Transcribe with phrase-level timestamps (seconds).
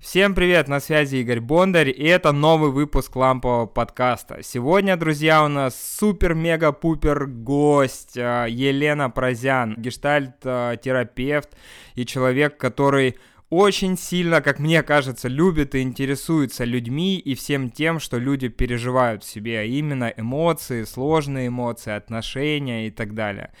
[0.00, 4.38] Всем привет, на связи Игорь Бондарь, и это новый выпуск лампового подкаста.
[4.42, 11.50] Сегодня, друзья, у нас супер-мега-пупер гость э, Елена Прозян, гештальт-терапевт
[11.96, 13.18] и человек, который
[13.50, 19.22] очень сильно, как мне кажется, любит и интересуется людьми и всем тем, что люди переживают
[19.22, 23.52] в себе, а именно эмоции, сложные эмоции, отношения и так далее.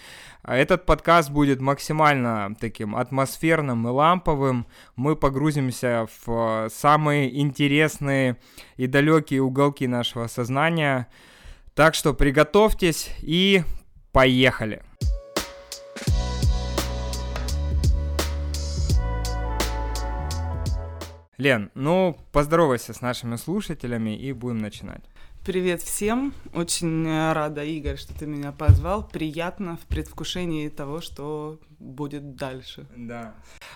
[0.42, 4.66] А этот подкаст будет максимально таким атмосферным и ламповым.
[4.96, 8.36] Мы погрузимся в самые интересные
[8.76, 11.08] и далекие уголки нашего сознания.
[11.74, 13.62] Так что приготовьтесь и
[14.12, 14.82] поехали!
[21.40, 25.02] Лен, ну поздоровайся с нашими слушателями и будем начинать.
[25.50, 26.32] Привет всем.
[26.54, 29.08] Очень э, рада, Игорь, что ты меня позвал.
[29.08, 32.86] Приятно в предвкушении того, что будет дальше.
[32.96, 33.34] Да.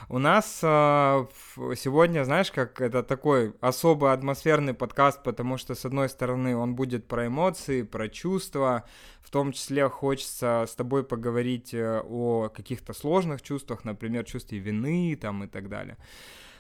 [0.09, 1.27] У нас э,
[1.75, 7.09] сегодня, знаешь, как это такой особо атмосферный подкаст, потому что, с одной стороны, он будет
[7.09, 8.85] про эмоции, про чувства,
[9.21, 15.19] в том числе хочется с тобой поговорить э, о каких-то сложных чувствах, например, чувстве вины
[15.21, 15.97] там и так далее.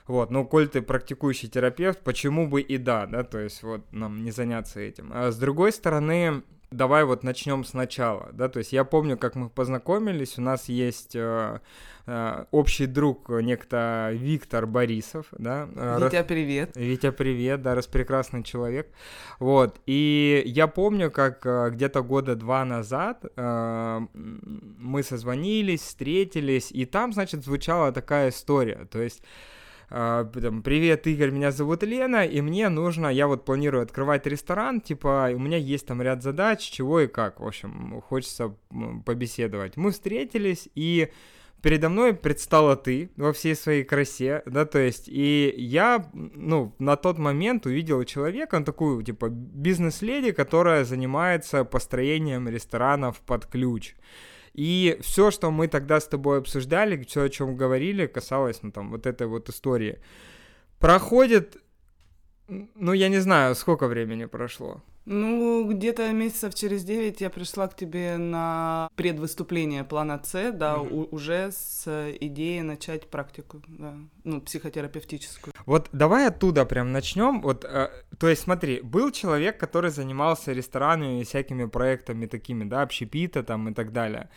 [0.06, 4.22] Вот, ну, коль ты практикующий терапевт, почему бы и да, да, то есть вот нам
[4.22, 5.10] не заняться этим.
[5.14, 9.48] А с другой стороны, давай вот начнем сначала, да, то есть я помню, как мы
[9.48, 11.60] познакомились, у нас есть э,
[12.06, 15.68] э, общий друг, некто Виктор Борисов, да.
[15.74, 16.76] Э, Витя, привет.
[16.76, 18.92] Витя, привет, да, распрекрасный человек,
[19.38, 26.84] вот, и я помню, как э, где-то года два назад э, мы созвонились, встретились, и
[26.84, 29.22] там, значит, звучала такая история, то есть
[29.88, 35.30] там, привет, Игорь, меня зовут Лена, и мне нужно, я вот планирую открывать ресторан, типа,
[35.34, 38.54] у меня есть там ряд задач, чего и как, в общем, хочется
[39.04, 39.76] побеседовать.
[39.76, 41.10] Мы встретились, и
[41.62, 46.96] передо мной предстала ты во всей своей красе, да, то есть, и я, ну, на
[46.96, 53.94] тот момент увидел человека, он такую, типа, бизнес-леди, которая занимается построением ресторанов под ключ.
[54.54, 58.90] И все, что мы тогда с тобой обсуждали, все, о чем говорили, касалось, ну, там,
[58.90, 59.98] вот этой вот истории.
[60.78, 61.56] Проходит,
[62.48, 64.82] ну, я не знаю, сколько времени прошло.
[65.06, 70.92] Ну, где-то месяцев через 9 я пришла к тебе на предвыступление плана С, да, mm-hmm.
[70.92, 71.86] у- уже с
[72.20, 73.94] идеей начать практику, да,
[74.24, 75.52] ну, психотерапевтическую.
[75.66, 77.42] Вот давай оттуда прям начнем.
[77.42, 82.82] Вот, э, то есть, смотри, был человек, который занимался ресторанами и всякими проектами такими, да,
[82.82, 84.30] общепита там и так далее.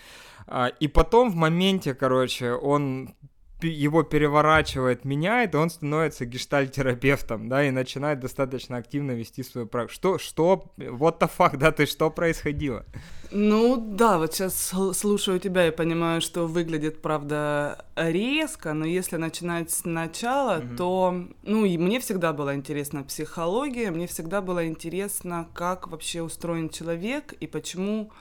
[0.47, 3.15] А, и потом в моменте, короче, он
[3.61, 9.93] его переворачивает, меняет, и он становится гештальтерапевтом, да, и начинает достаточно активно вести свою практику.
[9.93, 12.85] Что, что, what the fuck, да, ты что происходило?
[13.31, 19.71] Ну да, вот сейчас слушаю тебя и понимаю, что выглядит, правда, резко, но если начинать
[19.71, 20.75] сначала, mm-hmm.
[20.77, 26.69] то, ну, и мне всегда была интересна психология, мне всегда было интересно, как вообще устроен
[26.69, 28.11] человек и почему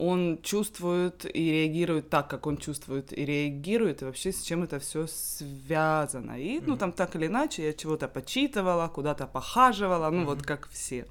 [0.00, 4.78] он чувствует и реагирует так, как он чувствует и реагирует, и вообще с чем это
[4.78, 6.40] все связано.
[6.40, 6.64] И, mm-hmm.
[6.66, 10.24] ну, там так или иначе я чего-то почитывала, куда-то похаживала, ну, mm-hmm.
[10.24, 11.06] вот как все.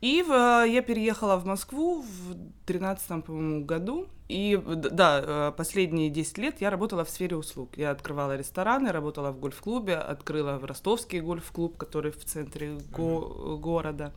[0.00, 0.32] И в,
[0.66, 4.08] я переехала в Москву в тринадцатом, по-моему, году.
[4.28, 7.76] И да, э, последние 10 лет я работала в сфере услуг.
[7.76, 14.12] Я открывала рестораны, работала в гольф-клубе, открыла в ростовский гольф-клуб, который в центре го- города.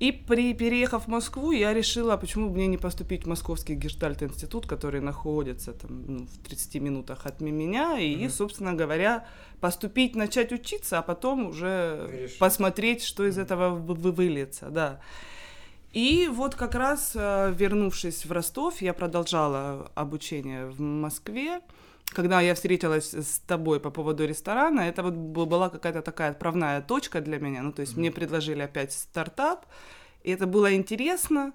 [0.00, 4.66] И при, переехав в Москву, я решила, почему бы мне не поступить в Московский гештальт-институт,
[4.66, 8.30] который находится там, ну, в 30 минутах от меня, и, mm-hmm.
[8.30, 9.26] собственно говоря,
[9.60, 12.38] поступить, начать учиться, а потом уже Решить.
[12.38, 15.00] посмотреть, что из этого вы выльется, да.
[15.92, 21.60] И вот как раз, э, вернувшись в Ростов, я продолжала обучение в Москве,
[22.12, 27.20] когда я встретилась с тобой по поводу ресторана, это вот была какая-то такая отправная точка
[27.20, 27.62] для меня.
[27.62, 27.98] Ну, то есть mm-hmm.
[27.98, 29.66] мне предложили опять стартап,
[30.22, 31.52] и это было интересно,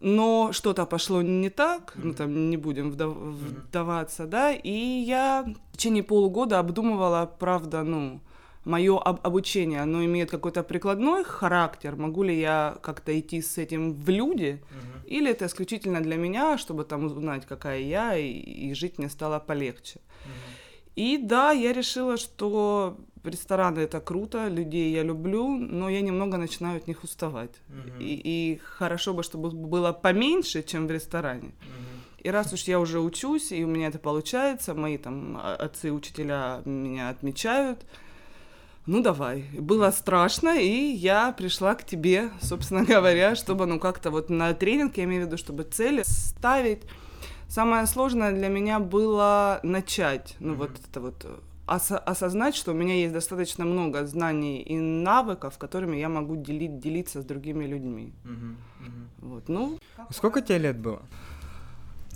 [0.00, 2.00] но что-то пошло не так, mm-hmm.
[2.04, 8.20] ну там не будем вдав- вдаваться, да, и я в течение полугода обдумывала, правда, ну,
[8.64, 13.92] мое об- обучение, оно имеет какой-то прикладной характер, могу ли я как-то идти с этим
[13.92, 15.06] в люди, uh-huh.
[15.06, 19.38] или это исключительно для меня, чтобы там узнать, какая я, и, и жить мне стало
[19.38, 20.00] полегче.
[20.00, 20.96] Uh-huh.
[20.96, 26.76] И да, я решила, что рестораны это круто, людей я люблю, но я немного начинаю
[26.76, 27.52] от них уставать.
[27.68, 28.02] Uh-huh.
[28.02, 31.48] И, и хорошо бы, чтобы было поменьше, чем в ресторане.
[31.48, 31.94] Uh-huh.
[32.24, 35.92] И раз уж я уже учусь, и у меня это получается, мои там а, отцы,
[35.92, 37.84] учителя меня отмечают,
[38.86, 39.44] ну давай.
[39.58, 44.96] Было страшно, и я пришла к тебе, собственно говоря, чтобы, ну, как-то вот на тренинг,
[44.96, 46.82] я имею в виду, чтобы цели ставить.
[47.48, 50.56] Самое сложное для меня было начать, ну, mm-hmm.
[50.56, 51.26] вот это вот
[51.66, 56.78] ос- осознать, что у меня есть достаточно много знаний и навыков, которыми я могу делить,
[56.78, 58.12] делиться с другими людьми.
[58.24, 59.78] Угу, Вот, ну.
[60.10, 61.02] Сколько тебе лет было?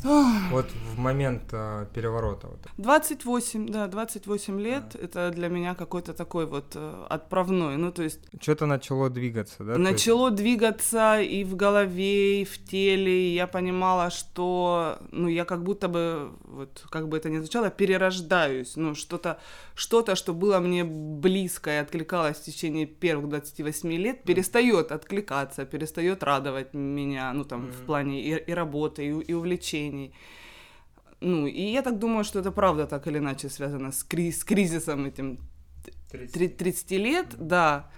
[0.02, 2.46] Вот в момент э, переворота.
[2.48, 2.58] Вот.
[2.76, 5.04] 28, да, 28 лет, а.
[5.04, 8.20] это для меня какой-то такой вот э, отправной, ну то есть...
[8.40, 9.76] Что-то начало двигаться, да?
[9.76, 10.36] Начало есть...
[10.36, 15.88] двигаться и в голове, и в теле, и я понимала, что, ну я как будто
[15.88, 19.40] бы, вот как бы это ни звучало, перерождаюсь, ну что-то,
[19.74, 26.22] что-то, что было мне близко и откликалось в течение первых 28 лет, перестает откликаться, перестает
[26.22, 27.72] радовать меня, ну там mm-hmm.
[27.72, 30.12] в плане и, и работы, и, и увлечений отношений.
[31.20, 34.44] Ну, и я так думаю, что это правда так или иначе связано с, кри- с
[34.44, 35.38] кризисом этим
[36.12, 37.90] 30, 30 лет, да.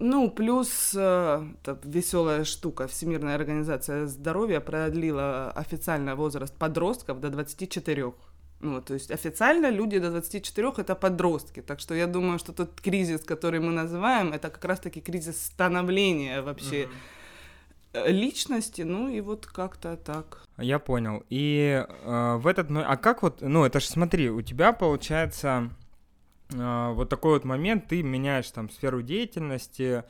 [0.00, 1.42] Ну, плюс э,
[1.84, 2.86] веселая штука.
[2.86, 8.12] Всемирная организация здоровья продлила официально возраст подростков до 24.
[8.60, 11.62] Ну, то есть официально люди до 24 это подростки.
[11.62, 16.42] Так что я думаю, что тот кризис, который мы называем, это как раз-таки кризис становления
[16.42, 16.82] вообще.
[16.82, 16.88] Э,
[18.06, 20.42] личности, ну и вот как-то так.
[20.58, 21.24] Я понял.
[21.30, 25.70] И э, в этот, а как вот, ну это же смотри, у тебя получается
[26.52, 30.04] э, вот такой вот момент, ты меняешь там сферу деятельности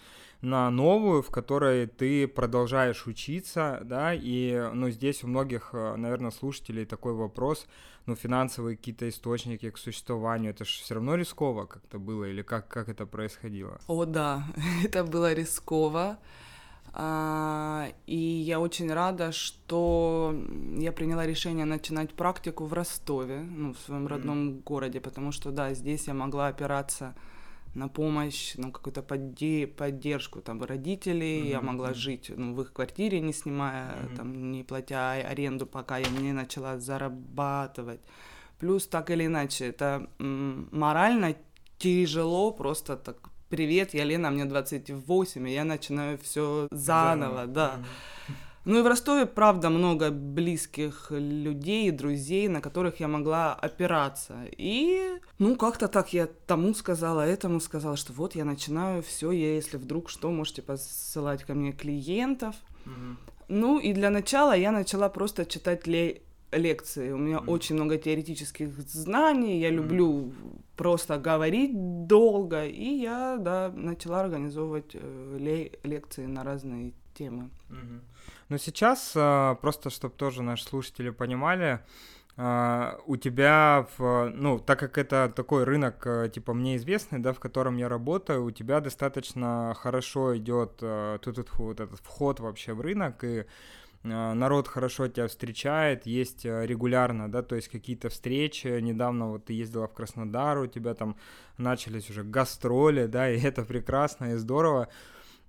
[0.45, 6.31] на новую, в которой ты продолжаешь учиться, да, и, ну, здесь у многих, э, наверное,
[6.31, 7.67] слушателей такой вопрос,
[8.07, 12.69] ну, финансовые какие-то источники к существованию, это же все равно рисково как-то было, или как,
[12.69, 13.81] как это происходило?
[13.87, 14.45] О, да,
[14.85, 16.19] это было рисково.
[16.96, 20.32] А, и я очень рада, что
[20.79, 24.62] я приняла решение начинать практику в Ростове, ну, в своем родном mm-hmm.
[24.62, 27.17] городе, потому что, да, здесь я могла опираться
[27.75, 31.50] на помощь, ну, какую-то подде- поддержку там родителей, mm-hmm.
[31.50, 34.17] я могла жить ну, в их квартире, не снимая, mm-hmm.
[34.17, 38.00] там, не платя аренду, пока я не начала зарабатывать.
[38.61, 41.35] Плюс, так или иначе, это м- морально
[41.79, 47.79] тяжело просто так привет, я Лена, мне 28, и я начинаю все заново, да.
[48.64, 54.35] Ну и в Ростове, правда, много близких людей, друзей, на которых я могла опираться.
[54.56, 59.55] И, ну, как-то так я тому сказала, этому сказала, что вот я начинаю все, я,
[59.55, 62.55] если вдруг что, можете посылать ко мне клиентов.
[62.87, 63.17] Mm-hmm.
[63.49, 66.23] Ну и для начала я начала просто читать ле-
[66.56, 67.12] лекции.
[67.12, 67.51] У меня mm-hmm.
[67.51, 70.33] очень много теоретических знаний, я люблю
[70.77, 77.51] просто говорить долго, и я, да, начала организовывать э, ле- лекции на разные темы.
[77.71, 78.01] Mm-hmm.
[78.49, 81.81] Но сейчас, э, просто чтобы тоже наши слушатели понимали,
[82.37, 87.33] Uh, у тебя, в, ну, так как это такой рынок, uh, типа, мне известный, да,
[87.33, 92.41] в котором я работаю, у тебя достаточно хорошо идет uh, тут, тут вот этот вход
[92.41, 93.45] вообще в рынок, и
[94.05, 99.55] народ хорошо тебя встречает, есть э, регулярно, да, то есть какие-то встречи, недавно вот ты
[99.55, 101.17] ездила в Краснодар, у тебя там
[101.56, 104.89] начались уже гастроли, да, и это прекрасно и здорово.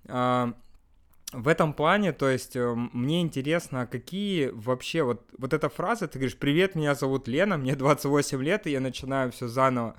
[0.08, 0.54] А,
[1.32, 6.18] в этом плане, то есть э, мне интересно, какие вообще, вот, вот эта фраза, ты
[6.18, 9.96] говоришь, привет, меня зовут Лена, мне 28 лет, и я начинаю все заново.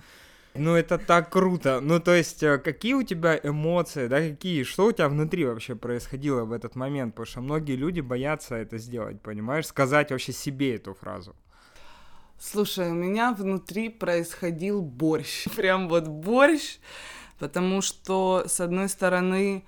[0.58, 1.80] Ну, это так круто.
[1.82, 5.76] Ну, то есть, э, какие у тебя эмоции, да, какие, что у тебя внутри вообще
[5.76, 7.16] происходило в этот момент?
[7.16, 11.36] Потому что многие люди боятся это сделать, понимаешь, сказать вообще себе эту фразу.
[12.40, 15.48] Слушай, у меня внутри происходил борщ.
[15.56, 16.78] Прям вот борщ,
[17.40, 19.64] потому что, с одной стороны,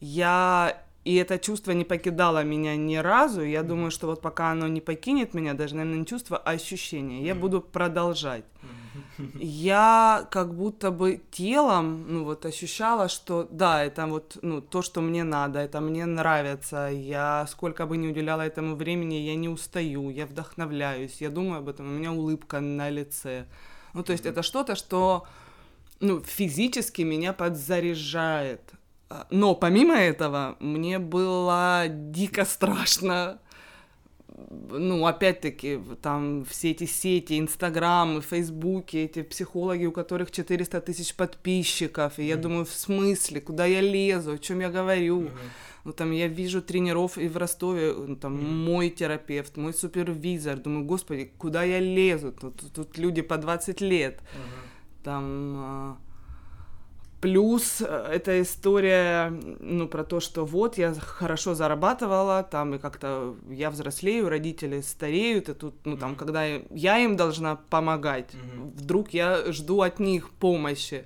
[0.00, 3.42] я и это чувство не покидало меня ни разу.
[3.42, 7.24] Я думаю, что вот пока оно не покинет меня, даже, наверное, не чувство, а ощущение,
[7.24, 8.44] я буду продолжать.
[9.34, 15.00] Я как будто бы телом, ну вот ощущала, что да, это вот, ну, то, что
[15.00, 16.88] мне надо, это мне нравится.
[16.92, 21.68] Я сколько бы ни уделяла этому времени, я не устаю, я вдохновляюсь, я думаю об
[21.68, 23.46] этом, у меня улыбка на лице.
[23.94, 25.26] Ну, то есть это что-то, что
[26.00, 28.72] ну, физически меня подзаряжает
[29.30, 33.38] но помимо этого, мне было дико страшно.
[34.50, 42.18] Ну, опять-таки, там все эти сети, Инстаграмы, Фейсбуки, эти психологи, у которых 400 тысяч подписчиков.
[42.18, 42.40] И я mm-hmm.
[42.40, 45.22] думаю, в смысле, куда я лезу, о чем я говорю.
[45.22, 45.38] Mm-hmm.
[45.84, 48.64] Ну, там я вижу тренеров и в Ростове, ну, там mm-hmm.
[48.64, 50.56] мой терапевт, мой супервизор.
[50.56, 52.32] Думаю, господи, куда я лезу?
[52.32, 54.20] Тут, тут, люди по 20 лет.
[54.20, 55.04] Mm-hmm.
[55.04, 55.98] Там...
[57.22, 63.36] Плюс э, эта история, ну, про то, что вот я хорошо зарабатывала, там, и как-то
[63.48, 68.72] я взрослею, родители стареют, и тут, ну, там, когда я им должна помогать, mm-hmm.
[68.76, 71.04] вдруг я жду от них помощи.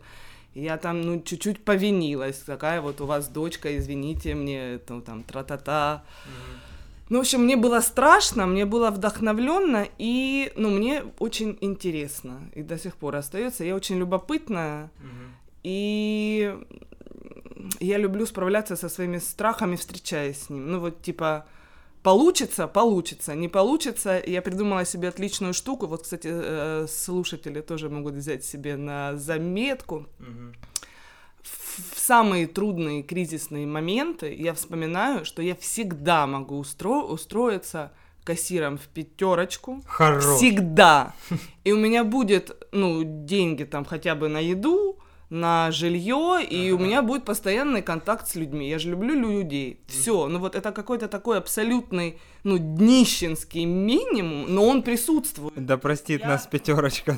[0.54, 6.02] Я там, ну, чуть-чуть повинилась, такая вот у вас дочка, извините мне, ну, там, тра-та-та.
[6.02, 6.66] Mm-hmm.
[7.10, 12.62] Ну, в общем, мне было страшно, мне было вдохновленно, и, ну, мне очень интересно, и
[12.62, 13.64] до сих пор остается.
[13.64, 15.15] Я очень любопытная, mm-hmm.
[15.66, 16.56] И
[17.80, 20.70] я люблю справляться со своими страхами, встречаясь с ним.
[20.70, 21.46] Ну, вот, типа,
[22.04, 24.22] получится, получится, не получится.
[24.24, 25.88] Я придумала себе отличную штуку.
[25.88, 30.06] Вот, кстати, э, слушатели тоже могут взять себе на заметку.
[31.42, 37.90] В самые трудные кризисные моменты я вспоминаю, что я всегда могу устро устроиться
[38.22, 39.82] кассиром в пятерочку.
[39.84, 40.24] Хорош.
[40.36, 41.12] Всегда.
[41.64, 46.76] И у меня будет, ну, деньги там хотя бы на еду, на жилье, и ага.
[46.76, 48.68] у меня будет постоянный контакт с людьми.
[48.68, 49.80] Я же люблю людей.
[49.86, 50.28] Все.
[50.28, 55.54] Ну вот это какой-то такой абсолютный, ну, днищенский минимум, но он присутствует.
[55.56, 56.28] Да простит я...
[56.28, 57.16] нас пятерочка.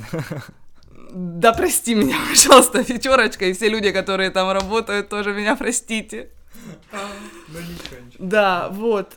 [1.11, 6.31] Да прости меня, пожалуйста, пятерочка, и все люди, которые там работают, тоже меня простите.
[6.93, 6.99] Ну,
[8.19, 9.17] да, вот.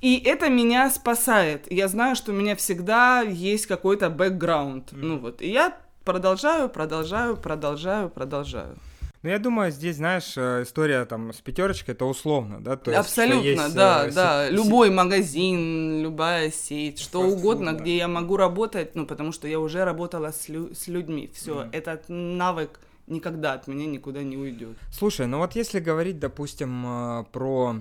[0.00, 1.70] И это меня спасает.
[1.70, 4.90] Я знаю, что у меня всегда есть какой-то бэкграунд.
[4.92, 5.42] Ну вот.
[5.42, 5.76] И я
[6.08, 8.78] продолжаю, продолжаю, продолжаю, продолжаю.
[9.22, 12.76] Ну, я думаю, здесь, знаешь, э, история там с пятерочкой это условно, да?
[12.76, 14.48] То Абсолютно, есть, есть, да, э, да.
[14.48, 14.50] С...
[14.50, 17.78] Любой магазин, любая сеть, что Фастфуд, угодно, да.
[17.78, 21.30] где я могу работать, ну, потому что я уже работала с, лю- с людьми.
[21.34, 21.68] Все, mm.
[21.72, 24.78] этот навык никогда от меня никуда не уйдет.
[24.90, 27.76] Слушай, ну вот если говорить, допустим, э, про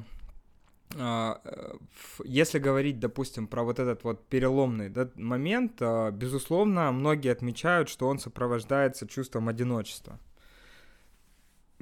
[2.24, 5.82] если говорить, допустим, про вот этот вот переломный да, момент,
[6.14, 10.20] безусловно, многие отмечают, что он сопровождается чувством одиночества.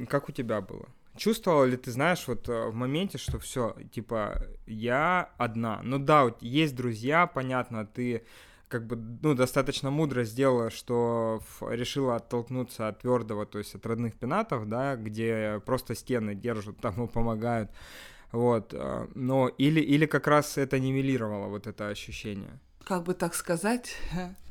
[0.07, 0.87] Как у тебя было?
[1.15, 5.79] Чувствовала ли ты, знаешь, вот э, в моменте, что все, типа, я одна.
[5.81, 8.25] Ну да, есть друзья, понятно, ты
[8.67, 14.15] как бы, ну, достаточно мудро сделала, что решила оттолкнуться от твердого, то есть от родных
[14.15, 17.71] пенатов, да, где просто стены держат, там и помогают.
[18.31, 22.59] Вот, э, но или, или как раз это нивелировало вот это ощущение?
[22.83, 23.95] Как бы так сказать,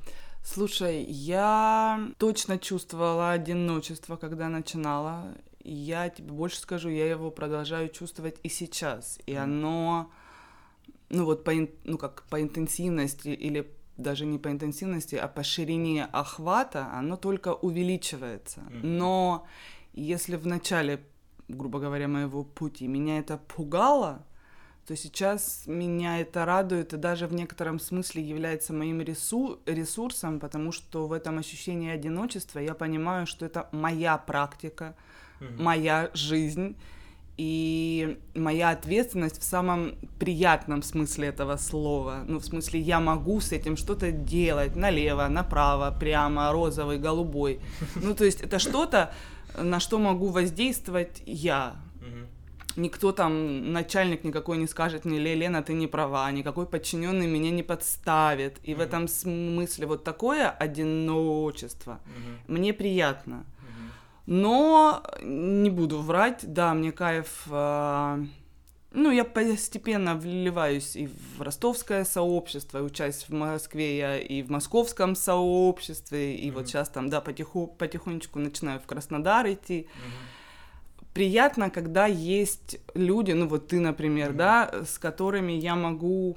[0.44, 5.34] Слушай, я точно чувствовала одиночество, когда начинала.
[5.64, 9.18] Я тебе больше скажу, я его продолжаю чувствовать и сейчас.
[9.24, 10.12] И оно,
[11.08, 11.52] ну вот по,
[11.84, 17.54] ну как по интенсивности или даже не по интенсивности, а по ширине охвата, оно только
[17.54, 18.60] увеличивается.
[18.82, 19.46] Но
[19.94, 21.00] если в начале,
[21.48, 24.24] грубо говоря, моего пути меня это пугало,
[24.86, 30.72] то сейчас меня это радует и даже в некотором смысле является моим ресу ресурсом, потому
[30.72, 34.94] что в этом ощущении одиночества я понимаю, что это моя практика,
[35.40, 35.62] mm-hmm.
[35.62, 36.76] моя жизнь
[37.36, 42.22] и моя ответственность в самом приятном смысле этого слова.
[42.28, 47.60] Ну, в смысле, я могу с этим что-то делать налево, направо, прямо, розовый, голубой.
[47.96, 49.12] Ну, то есть это что-то,
[49.56, 51.76] на что могу воздействовать я
[52.76, 57.62] никто там, начальник никакой не скажет мне, Лена, ты не права, никакой подчиненный меня не
[57.62, 58.58] подставит.
[58.62, 58.76] И mm-hmm.
[58.76, 62.52] в этом смысле вот такое одиночество mm-hmm.
[62.52, 63.44] мне приятно.
[63.44, 63.90] Mm-hmm.
[64.26, 67.44] Но не буду врать, да, мне кайф...
[67.50, 68.24] Э,
[68.94, 74.50] ну, я постепенно вливаюсь и в ростовское сообщество, и учась в Москве я и в
[74.50, 76.52] московском сообществе, и mm-hmm.
[76.52, 79.82] вот сейчас там, да, потиху, потихонечку начинаю в Краснодар идти.
[79.82, 80.34] Mm-hmm
[81.14, 84.36] приятно, когда есть люди, ну вот ты, например, mm-hmm.
[84.36, 86.36] да, с которыми я могу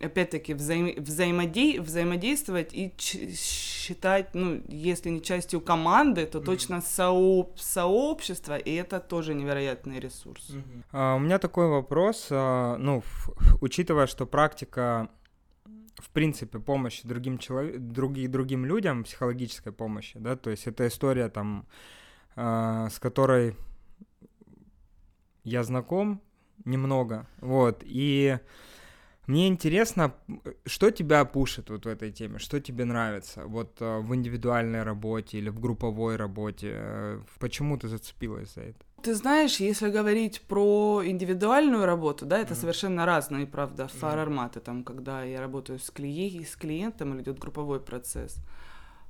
[0.00, 0.94] опять-таки взаим...
[1.02, 1.78] взаимодей...
[1.78, 6.44] взаимодействовать и считать, ну, если не частью команды, то mm-hmm.
[6.44, 7.58] точно сооб...
[7.58, 10.50] сообщества, и это тоже невероятный ресурс.
[10.50, 10.84] Mm-hmm.
[10.92, 13.30] А, у меня такой вопрос, а, ну, в...
[13.60, 15.08] учитывая, что практика
[15.96, 21.28] в принципе, помощи другим, человек, другим, другим людям, психологической помощи, да, то есть это история
[21.28, 21.66] там,
[22.36, 23.56] э, с которой
[25.44, 26.20] я знаком
[26.64, 28.38] немного, вот, и
[29.26, 30.12] мне интересно,
[30.66, 35.38] что тебя пушит вот в этой теме, что тебе нравится, вот э, в индивидуальной работе
[35.38, 38.78] или в групповой работе, э, почему ты зацепилась за это?
[39.02, 42.60] Ты знаешь, если говорить про индивидуальную работу, да, это mm-hmm.
[42.60, 47.80] совершенно разные, правда, фар-арматы, там, когда я работаю с, клией, с клиентом или идет групповой
[47.80, 48.36] процесс.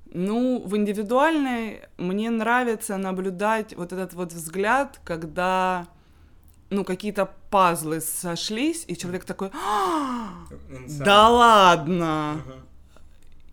[0.07, 5.87] Ну, в индивидуальной мне нравится наблюдать вот этот вот взгляд, когда
[6.71, 10.31] ну, какие-то пазлы сошлись, и человек такой, «А,
[10.89, 12.43] да ладно.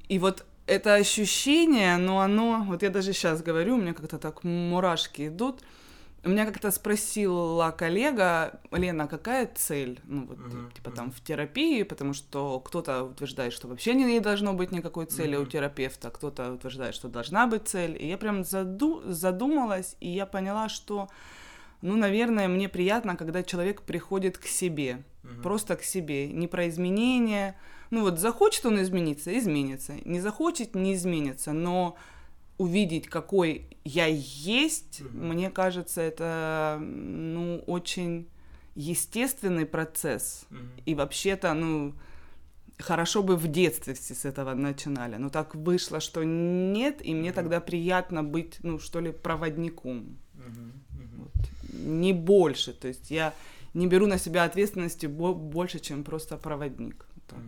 [0.08, 4.44] И вот это ощущение, ну, оно, вот я даже сейчас говорю, у меня как-то так
[4.44, 5.62] мурашки идут.
[6.24, 10.96] У меня как-то спросила коллега, Лена, какая цель, ну, вот, uh-huh, типа, uh-huh.
[10.96, 15.44] там, в терапии, потому что кто-то утверждает, что вообще не должно быть никакой цели uh-huh.
[15.44, 20.28] у терапевта, кто-то утверждает, что должна быть цель, и я прям заду- задумалась, и я
[20.28, 21.10] поняла, что
[21.82, 25.42] Ну, наверное, мне приятно, когда человек приходит к себе, угу.
[25.42, 27.56] просто к себе, не про изменения.
[27.90, 31.98] Ну вот захочет он измениться, изменится, не захочет, не изменится, но
[32.58, 35.18] увидеть, какой я есть, угу.
[35.18, 38.28] мне кажется, это ну очень
[38.76, 40.46] естественный процесс.
[40.52, 40.58] Угу.
[40.86, 41.96] И вообще-то, ну
[42.78, 45.16] хорошо бы в детстве все с этого начинали.
[45.16, 47.36] Но так вышло, что нет, и мне угу.
[47.36, 50.18] тогда приятно быть, ну что ли, проводником.
[50.36, 50.91] Угу
[51.82, 52.74] не больше.
[52.74, 53.34] То есть я
[53.74, 57.06] не беру на себя ответственности больше, чем просто проводник.
[57.28, 57.40] Так.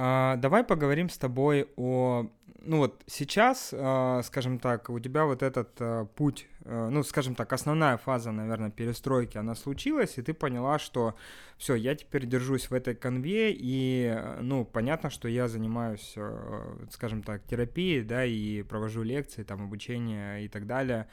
[0.00, 2.30] А, давай поговорим с тобой о...
[2.60, 7.52] Ну вот сейчас, а, скажем так, у тебя вот этот а, путь, ну, скажем так,
[7.52, 11.14] основная фаза, наверное, перестройки, она случилась, и ты поняла, что
[11.56, 16.14] все, я теперь держусь в этой конве, и, ну, понятно, что я занимаюсь,
[16.90, 21.08] скажем так, терапией, да, и провожу лекции, там, обучение и так далее.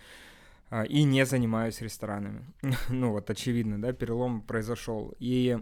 [0.69, 2.45] А, и не занимаюсь ресторанами.
[2.89, 5.13] ну вот, очевидно, да, перелом произошел.
[5.19, 5.59] И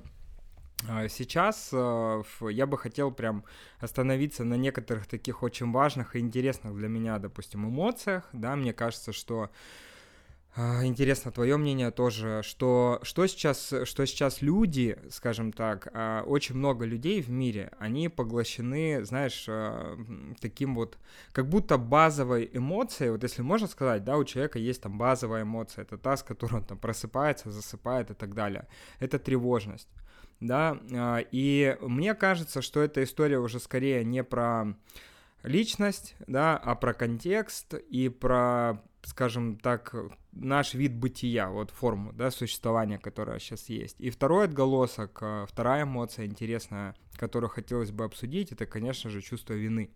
[0.87, 3.43] а, Сейчас а, я бы хотел прям
[3.79, 8.29] остановиться на некоторых таких очень важных и интересных для меня, допустим, эмоциях.
[8.33, 9.49] Да, мне кажется, что
[10.55, 16.85] интересно твое мнение тоже, что, что, сейчас, что сейчас люди, скажем так, а, очень много
[16.85, 19.97] людей в мире, они поглощены, знаешь, а,
[20.39, 20.99] таким вот,
[21.31, 25.83] как будто базовой эмоцией, вот если можно сказать, да, у человека есть там базовая эмоция,
[25.83, 28.67] это та, с которой он там просыпается, засыпает и так далее,
[28.99, 29.89] это тревожность,
[30.39, 30.77] да,
[31.31, 34.75] и мне кажется, что эта история уже скорее не про
[35.41, 39.93] личность, да, а про контекст и про скажем так,
[40.31, 43.99] наш вид бытия, вот форму, да, существования, которая сейчас есть.
[43.99, 49.53] И второй отголосок, э, вторая эмоция интересная, которую хотелось бы обсудить, это, конечно же, чувство
[49.53, 49.89] вины.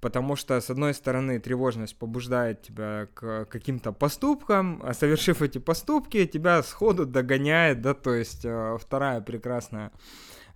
[0.00, 6.24] Потому что, с одной стороны, тревожность побуждает тебя к каким-то поступкам, а совершив эти поступки,
[6.26, 9.90] тебя сходу догоняет, да, то есть э, вторая прекрасная,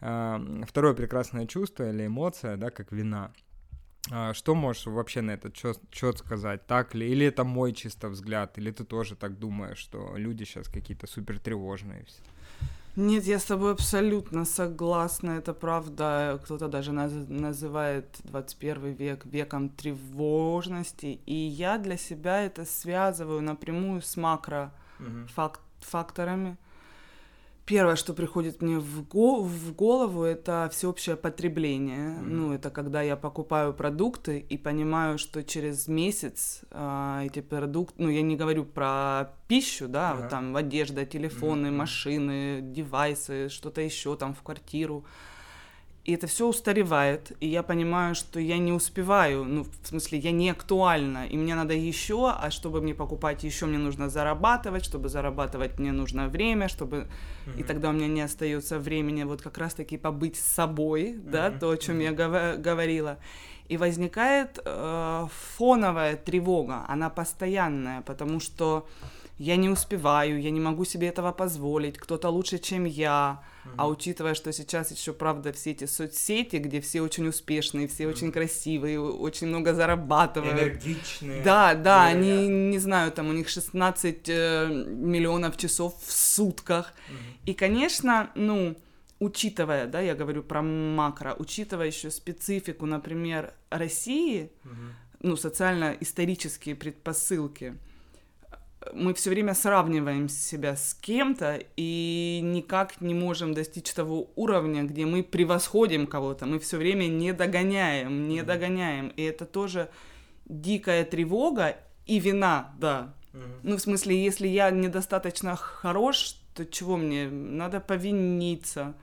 [0.00, 3.32] э, второе прекрасное чувство или эмоция, да, как вина.
[4.14, 5.56] А, что можешь вообще на этот
[5.90, 6.66] счет сказать?
[6.66, 7.10] Так ли?
[7.10, 8.58] Или это мой чисто взгляд?
[8.58, 12.04] Или ты тоже так думаешь, что люди сейчас какие-то супер тревожные?
[12.94, 16.38] Нет, я с тобой абсолютно согласна, это правда.
[16.44, 24.02] Кто-то даже наз- называет 21 век веком тревожности, и я для себя это связываю напрямую
[24.02, 26.50] с макрофакторами.
[26.50, 26.58] Угу.
[27.72, 32.10] Первое, что приходит мне в, го в голову, это всеобщее потребление.
[32.10, 32.22] Mm-hmm.
[32.22, 38.10] Ну, это когда я покупаю продукты и понимаю, что через месяц а, эти продукты, ну,
[38.10, 40.20] я не говорю про пищу, да, uh-huh.
[40.20, 41.76] вот там одежда, телефоны, mm-hmm.
[41.76, 45.06] машины, девайсы, что-то еще там в квартиру
[46.04, 50.32] и это все устаревает, и я понимаю, что я не успеваю, ну, в смысле, я
[50.32, 55.08] не актуальна, и мне надо еще, а чтобы мне покупать еще, мне нужно зарабатывать, чтобы
[55.08, 57.06] зарабатывать, мне нужно время, чтобы...
[57.46, 57.60] Mm-hmm.
[57.60, 61.30] И тогда у меня не остается времени вот как раз-таки побыть с собой, mm-hmm.
[61.30, 62.02] да, то, о чем mm-hmm.
[62.02, 63.18] я гов- говорила.
[63.68, 68.88] И возникает э, фоновая тревога, она постоянная, потому что
[69.38, 73.42] я не успеваю, я не могу себе этого позволить, кто-то лучше, чем я.
[73.64, 73.74] Mm-hmm.
[73.76, 78.08] А учитывая, что сейчас еще, правда, все эти соцсети, где все очень успешные, все mm-hmm.
[78.10, 80.54] очень красивые, очень много зарабатывают.
[80.54, 81.42] Энергичные.
[81.42, 86.92] Да, да, они, не знаю, там у них 16 э, миллионов часов в сутках.
[86.92, 87.50] Mm-hmm.
[87.50, 88.76] И, конечно, ну,
[89.18, 94.90] учитывая, да, я говорю про макро, учитывая еще специфику, например, России, mm-hmm.
[95.22, 97.76] ну, социально-исторические предпосылки,
[98.92, 105.06] мы все время сравниваем себя с кем-то и никак не можем достичь того уровня, где
[105.06, 106.46] мы превосходим кого-то.
[106.46, 109.08] Мы все время не догоняем, не догоняем.
[109.08, 109.88] И это тоже
[110.46, 113.14] дикая тревога и вина, да.
[113.62, 117.28] Ну, в смысле, если я недостаточно хорош, то чего мне?
[117.28, 118.94] Надо повиниться.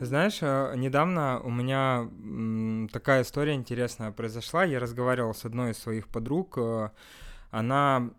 [0.00, 2.08] Знаешь, э, недавно у меня
[2.92, 4.64] такая история интересная произошла.
[4.64, 6.58] Я разговаривал с одной из своих подруг.
[6.58, 6.90] Э,
[7.50, 8.10] она,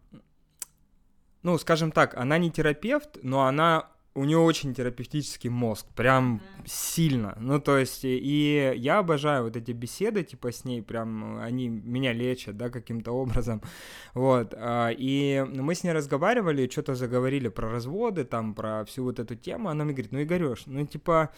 [1.41, 7.35] ну, скажем так, она не терапевт, но она у нее очень терапевтический мозг, прям сильно.
[7.39, 12.13] Ну, то есть, и я обожаю вот эти беседы, типа, с ней, прям, они меня
[12.13, 13.61] лечат, да, каким-то образом,
[14.13, 14.53] вот.
[14.55, 19.35] А, и мы с ней разговаривали, что-то заговорили про разводы, там, про всю вот эту
[19.35, 21.31] тему, она мне говорит, ну, Игорёш, ну, типа,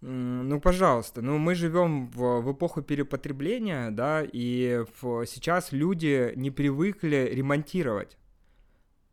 [0.00, 6.50] ну, пожалуйста, ну мы живем в, в эпоху перепотребления, да, и в, сейчас люди не
[6.50, 8.16] привыкли ремонтировать.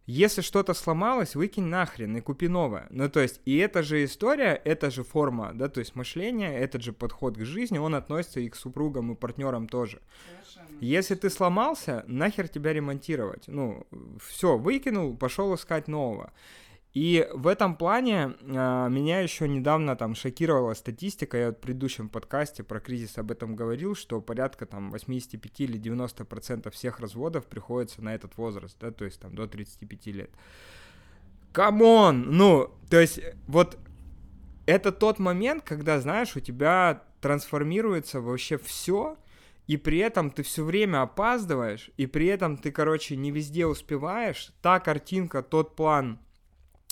[0.07, 2.85] Если что-то сломалось, выкинь нахрен и купи новое.
[2.91, 6.83] Ну, то есть, и эта же история, эта же форма, да, то есть мышление, этот
[6.83, 10.01] же подход к жизни, он относится и к супругам, и партнерам тоже.
[10.27, 10.77] Совершенно.
[10.79, 13.47] Если ты сломался, нахер тебя ремонтировать?
[13.47, 13.87] Ну,
[14.23, 16.31] все, выкинул, пошел искать нового.
[16.95, 22.63] И в этом плане э, меня еще недавно там шокировала статистика, я в предыдущем подкасте
[22.63, 28.01] про кризис об этом говорил, что порядка там 85 или 90 процентов всех разводов приходится
[28.01, 30.29] на этот возраст, да, то есть там до 35 лет.
[31.51, 32.37] Come on!
[32.37, 33.77] Ну, то есть вот
[34.65, 39.17] это тот момент, когда, знаешь, у тебя трансформируется вообще все,
[39.67, 44.53] и при этом ты все время опаздываешь, и при этом ты, короче, не везде успеваешь,
[44.61, 46.19] та картинка, тот план,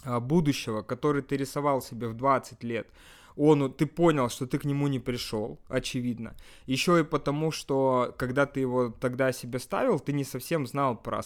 [0.05, 2.87] будущего, который ты рисовал себе в 20 лет,
[3.35, 6.35] он, ты понял, что ты к нему не пришел, очевидно.
[6.65, 11.21] Еще и потому, что когда ты его тогда себе ставил, ты не совсем знал про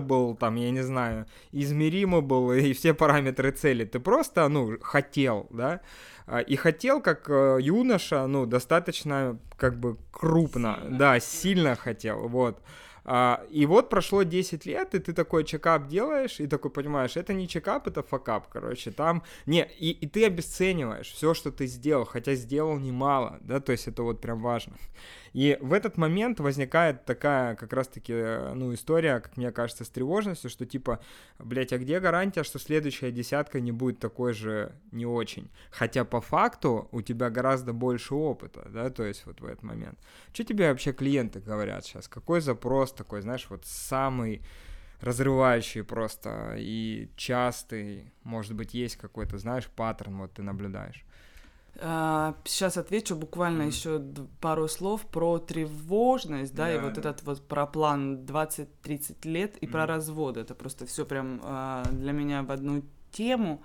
[0.00, 3.84] был, там, я не знаю, измеримо был и все параметры цели.
[3.84, 5.80] Ты просто, ну, хотел, да,
[6.26, 12.60] а, и хотел, как э, юноша, ну, достаточно, как бы, крупно, да, сильно хотел, вот.
[13.04, 17.34] А, и вот прошло 10 лет, и ты такой чекап делаешь, и такой понимаешь, это
[17.34, 19.22] не чекап, это факап, короче, там...
[19.46, 23.88] Не, и, и ты обесцениваешь все, что ты сделал, хотя сделал немало, да, то есть
[23.88, 24.74] это вот прям важно.
[25.34, 29.88] И в этот момент возникает такая как раз-таки, э, ну, история, как мне кажется, с
[29.88, 31.00] тревожностью, что типа,
[31.40, 35.50] блядь, а где гарантия, что следующая десятка не будет такой же не очень?
[35.72, 39.98] Хотя по факту у тебя гораздо больше опыта, да, то есть вот в этот момент.
[40.32, 42.06] Что тебе вообще клиенты говорят сейчас?
[42.06, 44.40] Какой запрос такой, знаешь, вот самый
[45.00, 51.04] разрывающий просто и частый, может быть, есть какой-то, знаешь, паттерн, вот ты наблюдаешь?
[51.76, 53.66] Сейчас а, отвечу буквально mm-hmm.
[53.66, 54.02] еще
[54.40, 59.66] пару слов про тревожность, да, да и вот этот вот про план 20-30 лет и
[59.66, 59.70] mm-hmm.
[59.70, 60.40] про разводы.
[60.40, 63.62] Это просто все прям а, для меня в одну тему.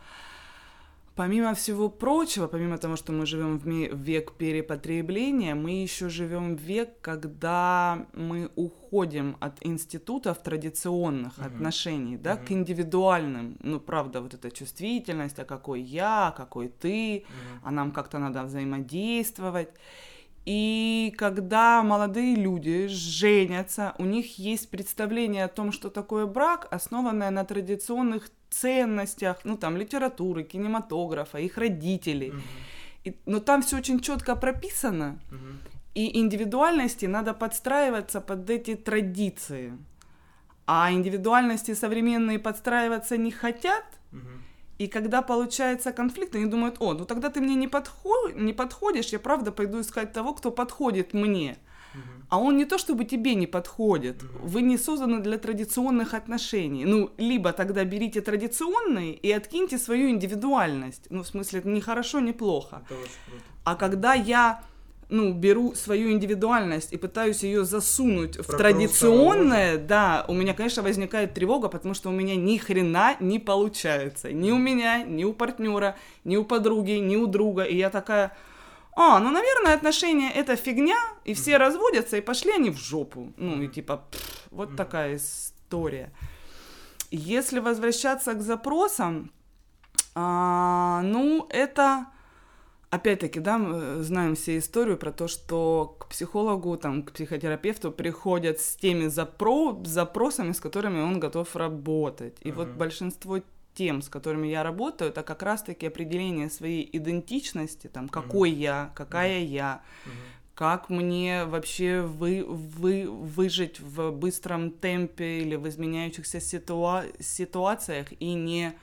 [1.19, 3.65] Помимо всего прочего, помимо того, что мы живем в
[3.97, 11.47] век перепотребления, мы еще живем в век, когда мы уходим от институтов традиционных uh-huh.
[11.47, 12.45] отношений, да, uh-huh.
[12.45, 13.58] к индивидуальным.
[13.62, 17.60] Ну, правда, вот эта чувствительность, а какой я, какой ты, uh-huh.
[17.63, 19.71] а нам как-то надо взаимодействовать.
[20.45, 27.29] И когда молодые люди женятся, у них есть представление о том, что такое брак, основанное
[27.29, 32.29] на традиционных ценностях, ну там литературы, кинематографа, их родителей.
[32.29, 32.41] Угу.
[33.05, 35.71] И, но там все очень четко прописано, угу.
[35.95, 39.77] и индивидуальности надо подстраиваться под эти традиции.
[40.65, 43.85] А индивидуальности современные подстраиваться не хотят.
[44.12, 44.29] Угу.
[44.79, 48.35] И когда получается конфликт, они думают, о, ну тогда ты мне не, подход...
[48.35, 51.57] не подходишь, я правда пойду искать того, кто подходит мне
[52.30, 56.86] а он не то чтобы тебе не подходит, вы не созданы для традиционных отношений.
[56.86, 61.08] Ну, либо тогда берите традиционные и откиньте свою индивидуальность.
[61.10, 62.84] Ну, в смысле, это не хорошо, не плохо.
[63.63, 64.62] А когда я
[65.10, 70.84] ну, беру свою индивидуальность и пытаюсь ее засунуть Про в традиционное, да, у меня, конечно,
[70.84, 74.32] возникает тревога, потому что у меня ни хрена не получается.
[74.32, 77.63] Ни у меня, ни у партнера, ни у подруги, ни у друга.
[77.63, 78.38] И я такая,
[78.95, 83.32] а, ну, наверное, отношения это фигня, и все разводятся, и пошли они в жопу.
[83.38, 86.12] Ну, и типа, пфф, вот такая история.
[87.12, 89.32] Если возвращаться к запросам,
[90.15, 92.08] а, ну, это,
[92.89, 98.60] опять-таки, да, мы знаем все историю про то, что к психологу, там, к психотерапевту приходят
[98.60, 102.38] с теми запро- запросами, с которыми он готов работать.
[102.41, 102.54] И uh-huh.
[102.54, 103.39] вот большинство
[103.73, 108.62] тем, с которыми я работаю, это как раз-таки определение своей идентичности, там, какой mm-hmm.
[108.62, 109.45] я, какая mm-hmm.
[109.45, 110.12] я, mm-hmm.
[110.55, 118.34] как мне вообще вы, вы, выжить в быстром темпе или в изменяющихся ситуа- ситуациях и
[118.34, 118.73] не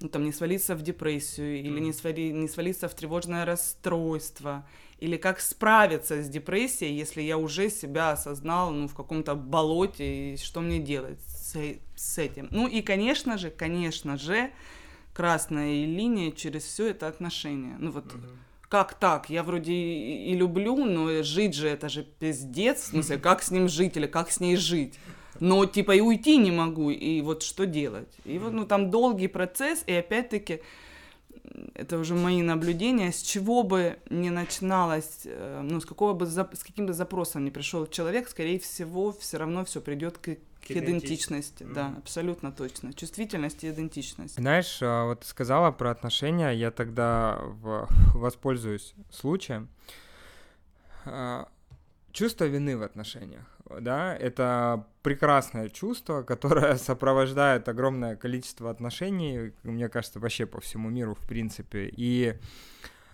[0.00, 1.60] ну, там, не свалиться в депрессию, mm-hmm.
[1.60, 4.64] или не, свали, не свалиться в тревожное расстройство,
[5.00, 10.36] или как справиться с депрессией, если я уже себя осознал ну, в каком-то болоте, и
[10.36, 11.56] что мне делать с,
[11.96, 12.48] с этим.
[12.50, 14.50] Ну и, конечно же, конечно же,
[15.12, 17.76] красная линия через все это отношение.
[17.78, 18.22] Ну вот угу.
[18.68, 19.30] как так?
[19.30, 22.82] Я вроде и, и люблю, но жить же это же пиздец.
[22.82, 24.98] В смысле, как с ним жить или как с ней жить?
[25.40, 28.12] Но типа и уйти не могу, и вот что делать?
[28.24, 30.62] И вот, ну, там долгий процесс, и опять-таки,
[31.74, 36.64] это уже мои наблюдения, с чего бы не начиналось, э, ну, с какого бы, с
[36.64, 41.62] каким бы запросом не пришел человек, скорее всего, все равно все придет к, к идентичности,
[41.62, 41.72] mm-hmm.
[41.72, 42.92] да, абсолютно точно.
[42.92, 44.34] Чувствительность и идентичность.
[44.34, 47.88] Знаешь, а, вот ты сказала про отношения, я тогда в...
[48.14, 49.68] воспользуюсь случаем.
[51.04, 51.48] А,
[52.12, 53.44] чувство вины в отношениях.
[53.80, 61.14] да, это прекрасное чувство, которое сопровождает огромное количество отношений, мне кажется, вообще по всему миру,
[61.14, 61.90] в принципе.
[61.96, 62.34] И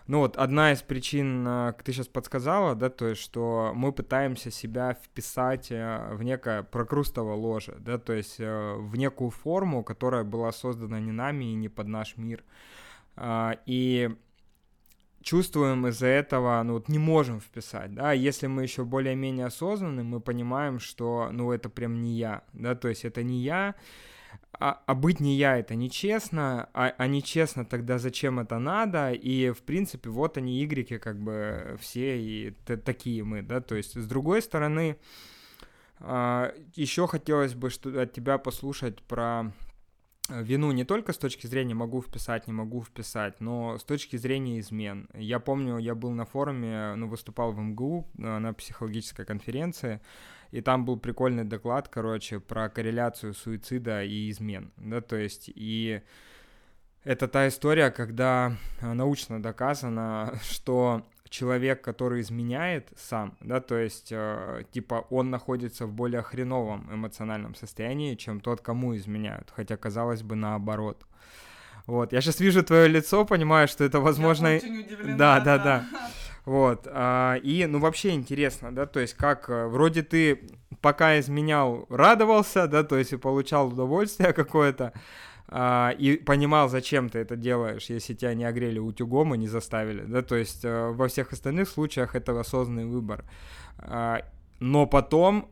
[0.07, 4.51] ну вот одна из причин, э, ты сейчас подсказала, да, то есть, что мы пытаемся
[4.51, 10.25] себя вписать э, в некое прокрустово ложе, да, то есть э, в некую форму, которая
[10.25, 12.45] была создана не нами и не под наш мир.
[13.17, 14.15] А, и
[15.23, 20.21] чувствуем из-за этого, ну вот не можем вписать, да, если мы еще более-менее осознанны, мы
[20.21, 23.75] понимаем, что, ну это прям не я, да, то есть это не я,
[24.53, 29.51] а, а быть не я это нечестно, а, а нечестно тогда зачем это надо, и
[29.51, 34.01] в принципе вот они игреки как бы все и т- такие мы, да, то есть
[34.01, 34.97] с другой стороны,
[35.99, 39.53] а, еще хотелось бы что от тебя послушать про
[40.29, 44.61] вину не только с точки зрения могу вписать, не могу вписать, но с точки зрения
[44.61, 45.09] измен.
[45.15, 50.01] Я помню, я был на форуме, ну, выступал в МГУ э, на психологической конференции,
[50.55, 56.01] и там был прикольный доклад, короче, про корреляцию суицида и измен, да, то есть, и
[57.03, 64.13] это та история, когда э, научно доказано, что человек, который изменяет сам, да, то есть,
[64.13, 70.23] э, типа, он находится в более хреновом эмоциональном состоянии, чем тот, кому изменяют, хотя, казалось
[70.23, 71.05] бы, наоборот.
[71.87, 74.47] Вот, я сейчас вижу твое лицо, понимаю, что это возможно...
[74.47, 75.87] Я очень удивлена, да, да, да.
[75.91, 76.11] да.
[76.45, 80.47] Вот, а, и, ну, вообще интересно, да, то есть как, э, вроде ты
[80.83, 84.93] пока изменял, радовался, да, то есть и получал удовольствие какое-то,
[85.49, 90.03] а, и понимал, зачем ты это делаешь, если тебя не огрели утюгом и не заставили,
[90.03, 93.25] да, то есть а, во всех остальных случаях это осознанный выбор.
[93.79, 94.23] А,
[94.61, 95.51] но потом,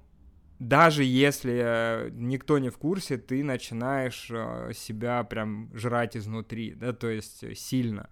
[0.59, 4.31] даже если э, никто не в курсе, ты начинаешь
[4.77, 8.09] себя прям жрать изнутри, да, то есть сильно.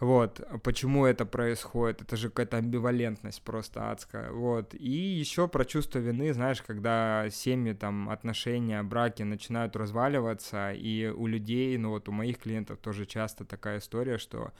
[0.00, 4.74] Вот, почему это происходит, это же какая-то амбивалентность просто адская, вот.
[4.74, 11.28] И еще про чувство вины, знаешь, когда семьи, там, отношения, браки начинают разваливаться, и у
[11.28, 14.52] людей, ну вот у моих клиентов тоже часто такая история, что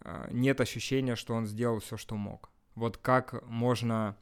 [0.00, 2.50] э, нет ощущения, что он сделал все, что мог.
[2.74, 4.16] Вот как можно,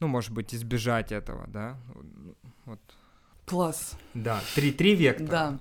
[0.00, 1.78] ну, может быть, избежать этого, да?
[2.66, 2.80] Вот.
[3.46, 3.96] Класс.
[4.12, 5.28] Да, три, три вектора.
[5.28, 5.58] Да.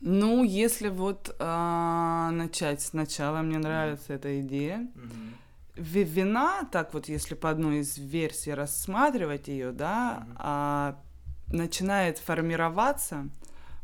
[0.00, 4.16] Ну, если вот а, начать сначала, мне нравится mm-hmm.
[4.16, 4.78] эта идея.
[4.78, 5.32] Mm-hmm.
[5.76, 10.36] Вина, так вот, если по одной из версий рассматривать ее, да, mm-hmm.
[10.36, 11.02] а,
[11.48, 13.28] начинает формироваться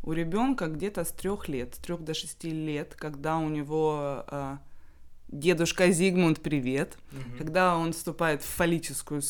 [0.02, 4.58] у ребенка где-то с трех лет, с трех до шести лет, когда у него а,
[5.28, 7.38] дедушка Зигмунд, привет, mm-hmm.
[7.38, 9.22] когда он вступает в фаллическую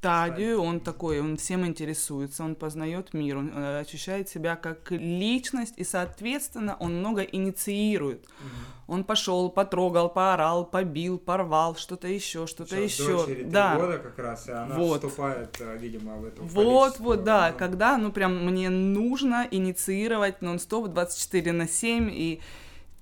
[0.00, 5.74] стадию, он такой, он всем интересуется, он познает мир, он э, ощущает себя как личность,
[5.76, 8.24] и, соответственно, он много инициирует.
[8.24, 8.94] Угу.
[8.94, 13.44] Он пошел, потрогал, поорал, побил, порвал, что-то еще, что-то еще.
[13.44, 13.76] Да.
[13.76, 15.04] года как раз, и она вот.
[15.04, 20.88] вступает, э, видимо, в эту Вот, вот, да, когда, ну, прям мне нужно инициировать нон-стоп
[20.88, 22.40] 24 на 7, и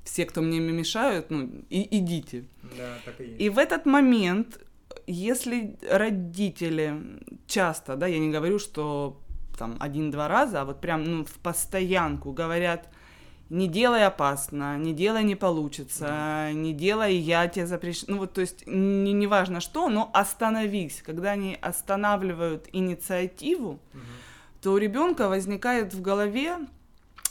[0.02, 2.44] все, кто мне мешают, ну, и идите.
[2.76, 3.40] Да, так и есть.
[3.40, 4.58] И в этот момент
[5.10, 9.20] если родители часто, да, я не говорю, что
[9.58, 12.88] там один-два раза, а вот прям, ну, в постоянку говорят,
[13.50, 16.52] не делай опасно, не делай не получится, mm.
[16.52, 18.12] не делай я тебе запрещаю.
[18.12, 21.02] Ну вот, то есть, не, не важно что, но остановись.
[21.02, 24.60] Когда они останавливают инициативу, mm-hmm.
[24.62, 26.58] то у ребенка возникает в голове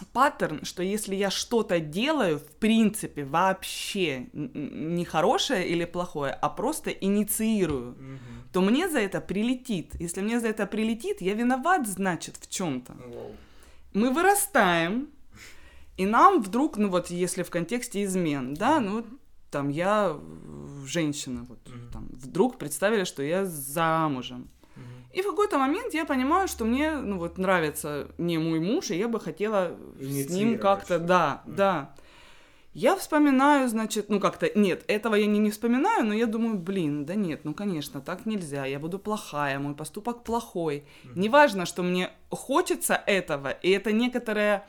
[0.05, 6.91] паттерн, что если я что-то делаю, в принципе, вообще не хорошее или плохое, а просто
[6.91, 8.19] инициирую, угу.
[8.53, 9.95] то мне за это прилетит.
[9.99, 12.95] Если мне за это прилетит, я виноват, значит, в чем-то.
[13.93, 15.09] Мы вырастаем,
[15.97, 19.05] и нам вдруг, ну вот, если в контексте измен, да, ну
[19.49, 20.19] там я
[20.85, 21.91] женщина, вот, угу.
[21.91, 24.49] там, вдруг представили, что я замужем.
[25.13, 28.97] И в какой-то момент я понимаю, что мне, ну вот, нравится не мой муж, и
[28.97, 31.55] я бы хотела с ним как-то, да, mm.
[31.55, 31.95] да.
[32.73, 37.05] Я вспоминаю, значит, ну как-то, нет, этого я не, не вспоминаю, но я думаю, блин,
[37.05, 40.83] да нет, ну конечно, так нельзя, я буду плохая, мой поступок плохой.
[41.03, 41.11] Mm-hmm.
[41.15, 44.67] Неважно, что мне хочется этого, и это некоторое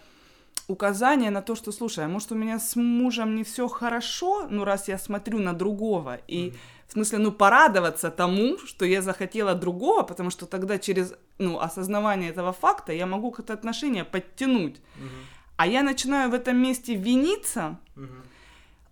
[0.69, 4.65] указание на то, что, слушай, а может у меня с мужем не все хорошо, ну
[4.65, 9.55] раз я смотрю на другого, и mm-hmm в смысле, ну, порадоваться тому, что я захотела
[9.55, 14.77] другого, потому что тогда через, ну, осознавание этого факта я могу какое-то отношение подтянуть.
[14.97, 15.09] Угу.
[15.57, 18.07] А я начинаю в этом месте виниться, угу.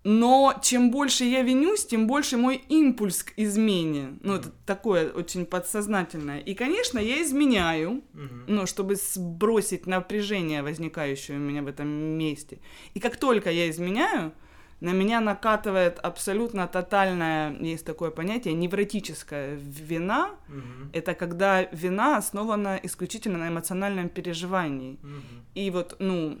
[0.03, 4.19] но чем больше я винюсь, тем больше мой импульс к измене.
[4.21, 4.41] Ну, угу.
[4.41, 6.39] это такое очень подсознательное.
[6.39, 8.43] И, конечно, я изменяю, угу.
[8.45, 12.59] ну, чтобы сбросить напряжение, возникающее у меня в этом месте.
[12.93, 14.33] И как только я изменяю,
[14.79, 20.31] на меня накатывает абсолютно тотальное, есть такое понятие, невротическая вина.
[20.49, 20.89] Угу.
[20.93, 24.99] Это когда вина основана исключительно на эмоциональном переживании.
[25.03, 25.11] Угу.
[25.55, 26.37] И вот, ну,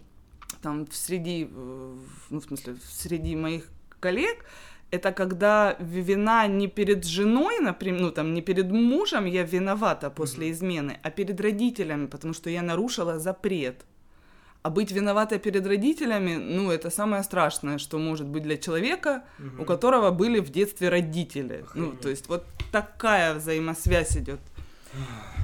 [0.61, 3.69] там, среди, ну, в смысле, среди моих
[3.99, 4.45] коллег,
[4.91, 10.47] это когда вина не перед женой, например, ну там не перед мужем я виновата после
[10.47, 10.51] mm-hmm.
[10.51, 13.85] измены, а перед родителями, потому что я нарушила запрет.
[14.67, 19.61] А быть виноватой перед родителями, ну, это самое страшное, что может быть для человека, угу.
[19.61, 21.63] у которого были в детстве родители.
[21.63, 21.75] Охренеть.
[21.75, 24.41] Ну, то есть вот такая взаимосвязь идет.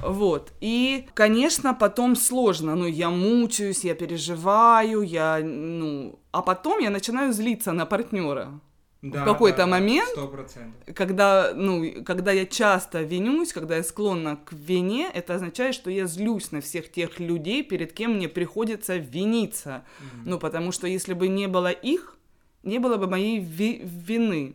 [0.02, 0.52] Вот.
[0.60, 2.74] И, конечно, потом сложно.
[2.74, 6.18] Ну, я мучаюсь, я переживаю, я, ну...
[6.30, 8.60] А потом я начинаю злиться на партнера
[9.04, 10.94] да, в какой-то да, момент, 100%.
[10.94, 16.06] когда, ну, когда я часто винюсь, когда я склонна к вине, это означает, что я
[16.06, 19.84] злюсь на всех тех людей, перед кем мне приходится виниться.
[20.00, 20.22] Mm-hmm.
[20.24, 22.16] Ну, потому что если бы не было их,
[22.62, 24.54] не было бы моей ви- вины.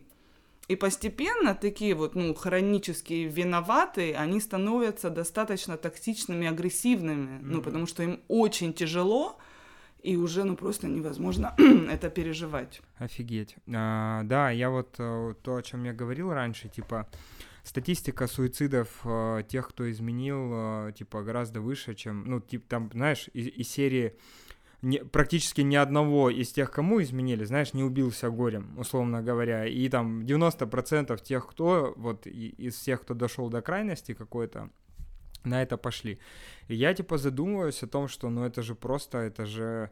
[0.66, 7.44] И постепенно такие вот, ну, хронические виноватые, они становятся достаточно токсичными, агрессивными, mm-hmm.
[7.44, 9.38] ну, потому что им очень тяжело,
[10.02, 11.54] и уже, ну, просто невозможно
[11.90, 12.80] это переживать.
[12.98, 13.56] Офигеть.
[13.72, 17.08] А, да, я вот э, то, о чем я говорил раньше, типа,
[17.64, 23.28] статистика суицидов э, тех, кто изменил, э, типа, гораздо выше, чем, ну, типа, там, знаешь,
[23.32, 24.14] из, из серии
[24.82, 29.66] не, практически ни одного из тех, кому изменили, знаешь, не убился горем, условно говоря.
[29.66, 34.70] И там 90% тех, кто, вот, из всех, кто дошел до крайности какой-то,
[35.44, 36.18] на это пошли.
[36.68, 39.90] И я типа задумываюсь о том, что ну это же просто, это же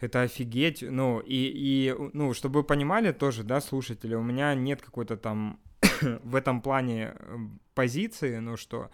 [0.00, 4.82] это офигеть, ну, и, и, ну, чтобы вы понимали тоже, да, слушатели, у меня нет
[4.82, 5.58] какой-то там
[6.22, 7.36] в этом плане э,
[7.74, 8.90] позиции, ну, что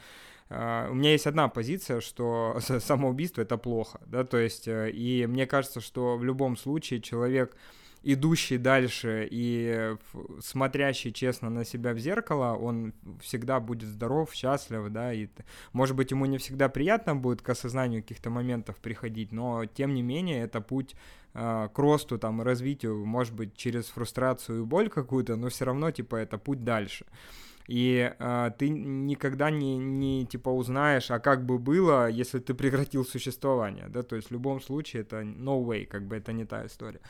[0.51, 5.27] Uh, у меня есть одна позиция, что самоубийство это плохо, да, то есть, uh, и
[5.27, 7.57] мне кажется, что в любом случае человек,
[8.03, 9.97] идущий дальше и
[10.41, 15.29] смотрящий честно на себя в зеркало, он всегда будет здоров, счастлив, да, и,
[15.73, 20.03] может быть, ему не всегда приятно будет к осознанию каких-то моментов приходить, но, тем не
[20.03, 20.95] менее, это путь
[21.35, 25.91] э, к росту, там, развитию, может быть, через фрустрацию и боль какую-то, но все равно,
[25.91, 27.07] типа, это путь дальше.
[27.69, 33.05] И э, ты никогда не, не, типа, узнаешь, а как бы было, если ты прекратил
[33.05, 36.67] существование, да, то есть в любом случае это no way, как бы это не та
[36.67, 37.01] история.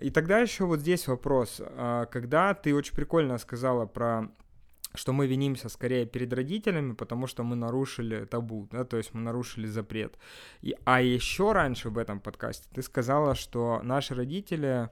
[0.00, 1.60] И тогда еще вот здесь вопрос.
[1.60, 4.28] А, когда ты очень прикольно сказала про
[4.94, 9.20] что мы винимся скорее перед родителями, потому что мы нарушили табу, да, то есть мы
[9.20, 10.18] нарушили запрет.
[10.60, 14.90] И, а еще раньше в этом подкасте ты сказала, что наши родители,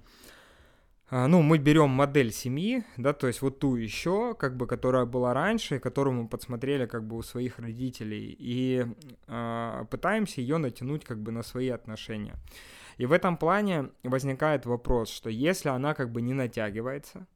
[1.11, 5.05] а, ну, мы берем модель семьи, да, то есть вот ту еще, как бы, которая
[5.05, 8.87] была раньше, которую мы подсмотрели, как бы, у своих родителей, и
[9.27, 12.37] э, пытаемся ее натянуть, как бы, на свои отношения.
[13.01, 17.27] И в этом плане возникает вопрос, что если она как бы не натягивается,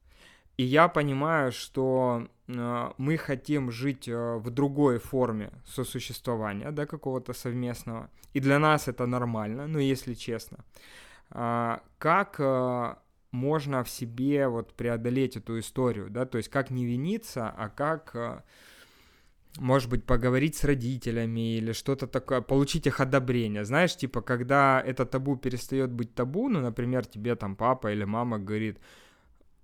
[0.58, 7.32] и я понимаю, что э, мы хотим жить э, в другой форме сосуществования, да, какого-то
[7.32, 10.58] совместного, и для нас это нормально, ну, если честно,
[11.30, 12.96] э, как э,
[13.30, 18.10] можно в себе вот преодолеть эту историю, да, то есть как не виниться, а как...
[18.14, 18.42] Э,
[19.58, 23.64] может быть, поговорить с родителями или что-то такое, получить их одобрение.
[23.64, 28.38] Знаешь, типа, когда это табу перестает быть табу, ну, например, тебе там папа или мама
[28.38, 28.78] говорит,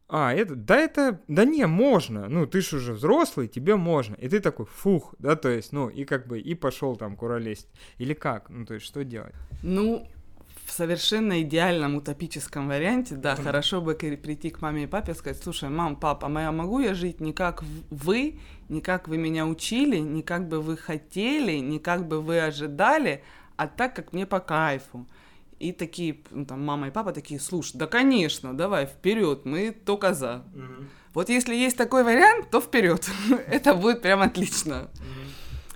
[0.08, 4.16] а, это, да это, да не, можно, ну, ты же уже взрослый, тебе можно.
[4.16, 7.68] И ты такой, фух, да, то есть, ну, и как бы, и пошел там куролезть.
[7.98, 8.50] Или как?
[8.50, 9.34] Ну, то есть, что делать?
[9.62, 10.08] Ну,
[10.70, 13.42] в совершенно идеальном утопическом варианте, да, mm-hmm.
[13.42, 16.94] хорошо бы прийти к маме и папе и сказать, слушай, мам, папа, а могу я
[16.94, 21.80] жить не как вы, не как вы меня учили, не как бы вы хотели, не
[21.80, 23.24] как бы вы ожидали,
[23.56, 25.08] а так, как мне по кайфу.
[25.58, 30.14] И такие, ну, там, мама и папа такие, слушай, да, конечно, давай, вперед, мы только
[30.14, 30.44] за.
[30.54, 30.84] Mm-hmm.
[31.14, 33.10] Вот если есть такой вариант, то вперед.
[33.48, 34.88] Это будет прям отлично.
[34.94, 35.19] Mm-hmm.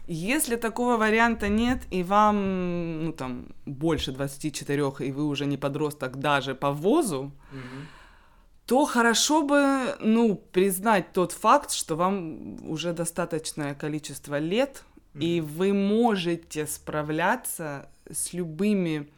[0.07, 6.19] Если такого варианта нет, и вам, ну, там, больше 24, и вы уже не подросток
[6.19, 7.87] даже по возу, mm-hmm.
[8.67, 15.25] то хорошо бы, ну, признать тот факт, что вам уже достаточное количество лет, mm-hmm.
[15.25, 19.09] и вы можете справляться с любыми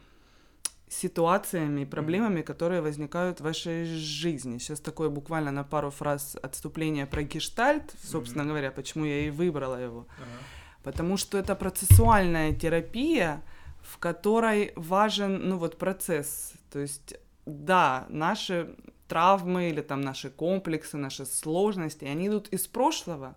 [0.87, 4.57] ситуациями и проблемами, которые возникают в вашей жизни.
[4.57, 8.47] Сейчас такое буквально на пару фраз отступление про гештальт, собственно mm-hmm.
[8.47, 10.07] говоря, почему я и выбрала его.
[10.17, 13.43] Uh-huh потому что это процессуальная терапия,
[13.81, 16.53] в которой важен, ну вот, процесс.
[16.71, 18.73] То есть, да, наши
[19.09, 23.35] травмы или там наши комплексы, наши сложности, они идут из прошлого,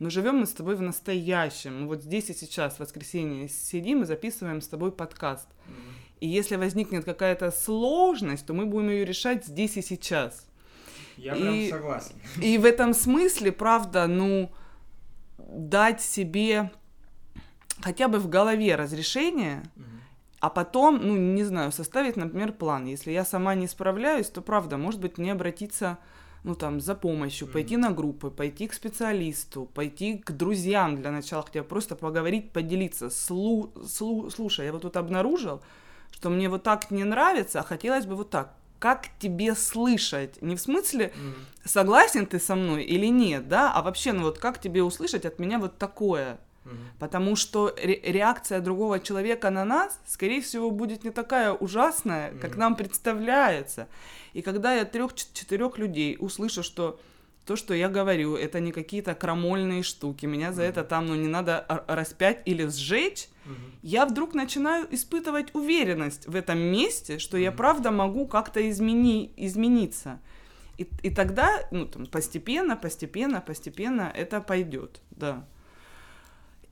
[0.00, 1.86] но живем мы с тобой в настоящем.
[1.88, 5.48] Вот здесь и сейчас, в воскресенье, сидим и записываем с тобой подкаст.
[6.20, 10.46] И если возникнет какая-то сложность, то мы будем ее решать здесь и сейчас.
[11.16, 12.16] Я прям и, согласен.
[12.42, 14.52] И в этом смысле, правда, ну,
[15.38, 16.70] дать себе
[17.80, 19.84] хотя бы в голове разрешение, угу.
[20.40, 22.86] а потом, ну, не знаю, составить, например, план.
[22.86, 25.98] Если я сама не справляюсь, то, правда, может быть, мне обратиться
[26.44, 27.52] ну, там, за помощью, mm-hmm.
[27.52, 32.50] пойти на группы, пойти к специалисту, пойти к друзьям для начала, хотя бы просто поговорить,
[32.50, 33.10] поделиться.
[33.10, 35.62] Слу, слу, слушай, я вот тут обнаружил,
[36.10, 38.54] что мне вот так не нравится, а хотелось бы вот так.
[38.80, 40.42] Как тебе слышать?
[40.42, 41.68] Не в смысле, mm-hmm.
[41.68, 45.38] согласен ты со мной или нет, да, а вообще, ну вот как тебе услышать от
[45.38, 46.38] меня вот такое?
[46.98, 52.56] Потому что ре- реакция другого человека на нас, скорее всего, будет не такая ужасная, как
[52.56, 53.88] нам представляется.
[54.32, 56.98] И когда я трех-четырех людей услышу, что
[57.44, 61.26] то, что я говорю, это не какие-то крамольные штуки, меня за это там, ну, не
[61.28, 63.28] надо распять или сжечь,
[63.82, 70.20] я вдруг начинаю испытывать уверенность в этом месте, что я правда могу как-то измени- измениться.
[70.78, 75.44] И, и тогда, ну, там, постепенно, постепенно, постепенно это пойдет, да.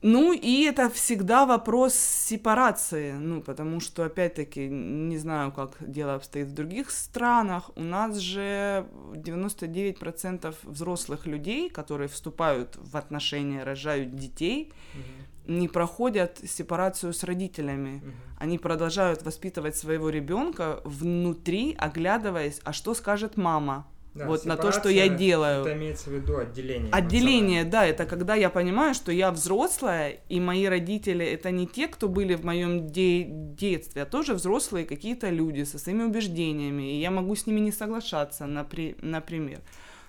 [0.03, 6.47] Ну, и это всегда вопрос сепарации, ну, потому что, опять-таки, не знаю, как дело обстоит
[6.47, 14.73] в других странах, у нас же 99% взрослых людей, которые вступают в отношения, рожают детей,
[14.95, 15.53] угу.
[15.53, 17.97] не проходят сепарацию с родителями.
[17.97, 18.11] Угу.
[18.39, 24.71] Они продолжают воспитывать своего ребенка внутри, оглядываясь, а что скажет мама, да, вот на то,
[24.71, 25.61] что я делаю.
[25.61, 26.91] Это имеется в виду отделение.
[26.91, 31.87] Отделение, да, это когда я понимаю, что я взрослая, и мои родители это не те,
[31.87, 36.99] кто были в моем де- детстве, а тоже взрослые какие-то люди со своими убеждениями, и
[36.99, 39.61] я могу с ними не соглашаться, напри- например.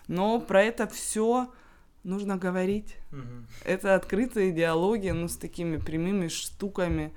[0.08, 1.52] Но про это все
[2.02, 2.96] нужно говорить.
[3.12, 3.20] Угу.
[3.64, 7.12] Это открытые диалоги, ну, с такими прямыми штуками.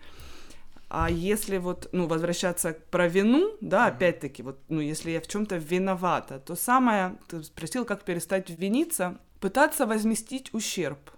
[0.97, 3.95] А если вот, ну, возвращаться про вину, да, mm-hmm.
[3.95, 9.17] опять-таки, вот, ну, если я в чем-то виновата, то самое, ты спросил, как перестать виниться,
[9.41, 11.11] пытаться возместить ущерб.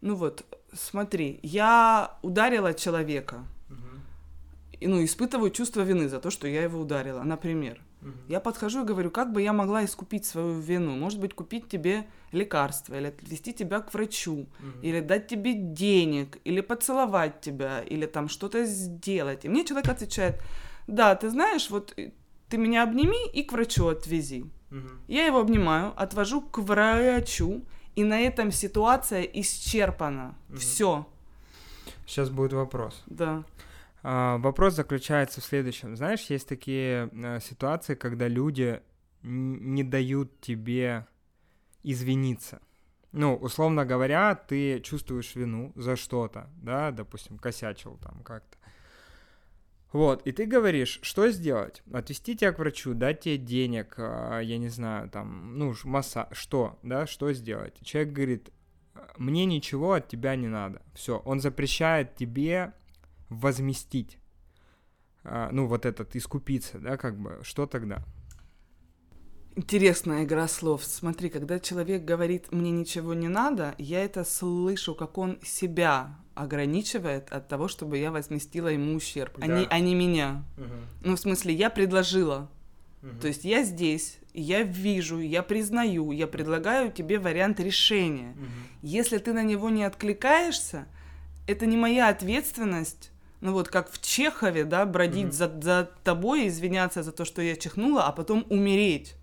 [0.00, 4.78] Ну вот, смотри, я ударила человека, mm-hmm.
[4.80, 7.82] и, ну, испытываю чувство вины за то, что я его ударила, например.
[8.06, 8.14] Угу.
[8.28, 10.96] Я подхожу и говорю, как бы я могла искупить свою вину?
[10.96, 14.80] Может быть, купить тебе лекарство, или отвезти тебя к врачу, угу.
[14.82, 19.44] или дать тебе денег, или поцеловать тебя, или там что-то сделать.
[19.44, 20.40] И мне человек отвечает,
[20.86, 22.12] да, ты знаешь, вот э,
[22.48, 24.44] ты меня обними и к врачу отвези.
[24.70, 24.88] Угу.
[25.08, 27.64] Я его обнимаю, отвожу к врачу,
[27.96, 30.36] и на этом ситуация исчерпана.
[30.50, 30.58] Угу.
[30.58, 31.06] Все.
[32.06, 33.02] Сейчас будет вопрос.
[33.06, 33.42] Да.
[34.08, 35.96] А, вопрос заключается в следующем.
[35.96, 38.80] Знаешь, есть такие а, ситуации, когда люди
[39.22, 41.08] не дают тебе
[41.82, 42.60] извиниться.
[43.10, 48.56] Ну, условно говоря, ты чувствуешь вину за что-то, да, допустим, косячил там как-то.
[49.90, 51.82] Вот, и ты говоришь, что сделать?
[51.92, 56.78] Отвести тебя к врачу, дать тебе денег, а, я не знаю, там, ну, масса, что,
[56.84, 57.74] да, что сделать?
[57.82, 58.50] Человек говорит,
[59.16, 60.80] мне ничего от тебя не надо.
[60.94, 62.72] Все, он запрещает тебе
[63.28, 64.18] возместить,
[65.24, 68.02] а, ну, вот этот, искупиться, да, как бы, что тогда?
[69.58, 70.84] Интересная игра слов.
[70.84, 77.32] Смотри, когда человек говорит «мне ничего не надо», я это слышу, как он себя ограничивает
[77.32, 79.46] от того, чтобы я возместила ему ущерб, да.
[79.46, 80.44] а, не, а не меня.
[80.58, 81.08] Угу.
[81.08, 82.50] Ну, в смысле, я предложила.
[83.02, 83.20] Угу.
[83.22, 88.32] То есть я здесь, я вижу, я признаю, я предлагаю тебе вариант решения.
[88.32, 88.46] Угу.
[88.82, 90.86] Если ты на него не откликаешься,
[91.46, 93.10] это не моя ответственность
[93.40, 95.60] ну вот как в Чехове, да, бродить mm-hmm.
[95.60, 99.16] за, за тобой, извиняться за то, что я чихнула, а потом умереть.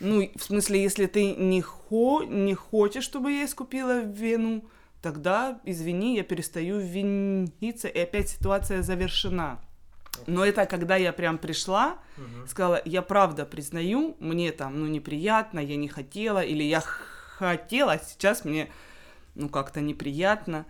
[0.00, 4.64] Ну, в смысле, если ты не, хо, не хочешь, чтобы я искупила вину,
[5.00, 9.60] тогда, извини, я перестаю виниться, и опять ситуация завершена.
[10.26, 12.46] Но это когда я прям пришла, угу.
[12.46, 17.98] сказала, я правда признаю, мне там, ну, неприятно, я не хотела, или я хотела, а
[17.98, 18.70] сейчас мне,
[19.34, 20.66] ну, как-то неприятно.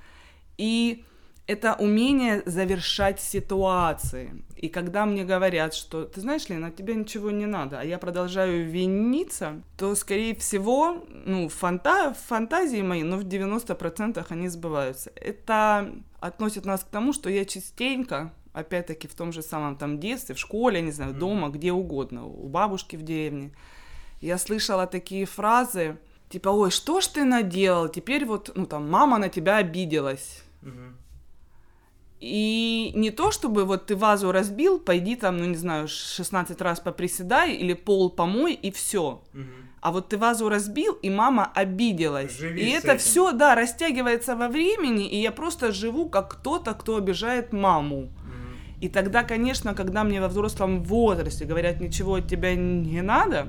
[0.58, 1.04] И
[1.46, 4.42] это умение завершать ситуации.
[4.56, 8.68] И когда мне говорят, что, ты знаешь, Лена, тебе ничего не надо, а я продолжаю
[8.68, 15.12] виниться, то, скорее всего, ну, фанта фантазии мои, ну, в 90% они сбываются.
[15.14, 20.34] Это относит нас к тому, что я частенько, опять-таки, в том же самом там детстве,
[20.34, 23.52] в школе, не знаю, дома, где угодно, у бабушки в деревне,
[24.20, 29.18] я слышала такие фразы, типа, ой, что ж ты наделал, теперь вот, ну, там, мама
[29.18, 30.42] на тебя обиделась.
[30.62, 31.05] Mm-hmm
[32.26, 36.80] и не то, чтобы вот ты вазу разбил, пойди там, ну не знаю, 16 раз
[36.80, 39.22] поприседай или пол помой и все.
[39.32, 39.42] Угу.
[39.80, 42.38] А вот ты вазу разбил, и мама обиделась.
[42.38, 46.96] Живи и это все, да, растягивается во времени, и я просто живу как кто-то, кто
[46.96, 47.98] обижает маму.
[47.98, 48.10] Угу.
[48.80, 53.48] И тогда, конечно, когда мне во взрослом возрасте говорят, ничего от тебя не надо,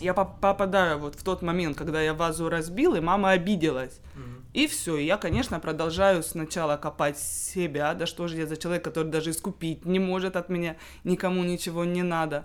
[0.00, 4.00] я попадаю вот в тот момент, когда я вазу разбил, и мама обиделась.
[4.16, 4.37] Mm-hmm.
[4.58, 8.82] И все, и я, конечно, продолжаю сначала копать себя, да что же я за человек,
[8.82, 12.44] который даже искупить не может от меня, никому ничего не надо.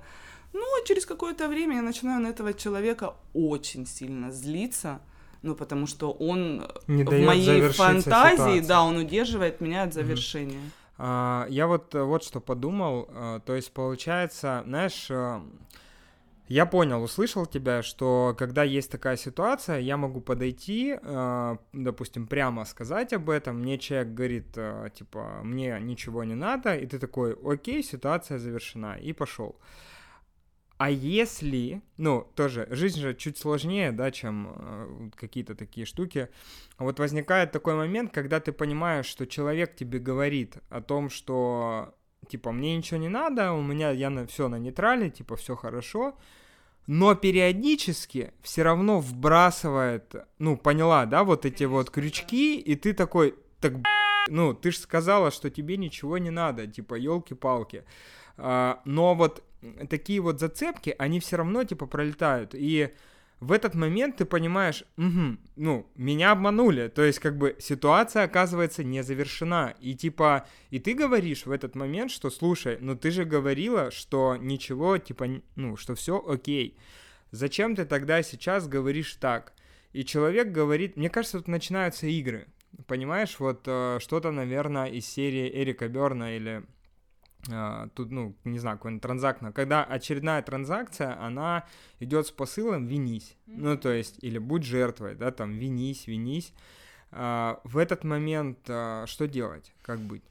[0.53, 4.99] Ну, а через какое-то время я начинаю на этого человека очень сильно злиться,
[5.41, 8.59] ну, потому что он не в моей фантазии, ситуации.
[8.59, 10.61] да, он удерживает меня от завершения.
[10.99, 11.49] Mm-hmm.
[11.49, 15.09] Я вот, вот что подумал, а, то есть получается, знаешь,
[16.47, 22.65] я понял, услышал тебя, что когда есть такая ситуация, я могу подойти, э, допустим, прямо
[22.65, 27.37] сказать об этом, мне человек говорит, э, типа, мне ничего не надо, и ты такой,
[27.45, 29.55] окей, ситуация завершена, и пошел.
[30.77, 36.27] А если, ну, тоже, жизнь же чуть сложнее, да, чем э, какие-то такие штуки.
[36.77, 41.95] Вот возникает такой момент, когда ты понимаешь, что человек тебе говорит о том, что
[42.33, 46.15] типа, мне ничего не надо, у меня, я на, все на нейтрале, типа, все хорошо,
[46.87, 53.35] но периодически все равно вбрасывает, ну, поняла, да, вот эти вот крючки, и ты такой,
[53.61, 53.73] так,
[54.29, 57.83] ну, ты же сказала, что тебе ничего не надо, типа, елки-палки.
[58.37, 59.43] А, но вот
[59.87, 62.95] такие вот зацепки, они все равно, типа, пролетают, и
[63.39, 68.83] в этот момент ты понимаешь, угу, ну, меня обманули, то есть как бы ситуация оказывается
[68.83, 73.25] не завершена, и типа, и ты говоришь в этот момент, что, слушай, ну ты же
[73.25, 76.77] говорила, что ничего, типа, ну, что все окей,
[77.31, 79.53] зачем ты тогда сейчас говоришь так?
[79.91, 82.47] И человек говорит, мне кажется, тут начинаются игры,
[82.87, 86.63] понимаешь, вот э, что-то, наверное, из серии Эрика Берна или
[87.95, 91.65] тут, ну, не знаю, какой-нибудь транзакт, когда очередная транзакция, она
[91.99, 93.55] идет с посылом «винись», mm-hmm.
[93.57, 96.53] ну, то есть, или «будь жертвой», да, там, «винись, винись».
[97.11, 100.23] Uh, в этот момент uh, что делать, как быть?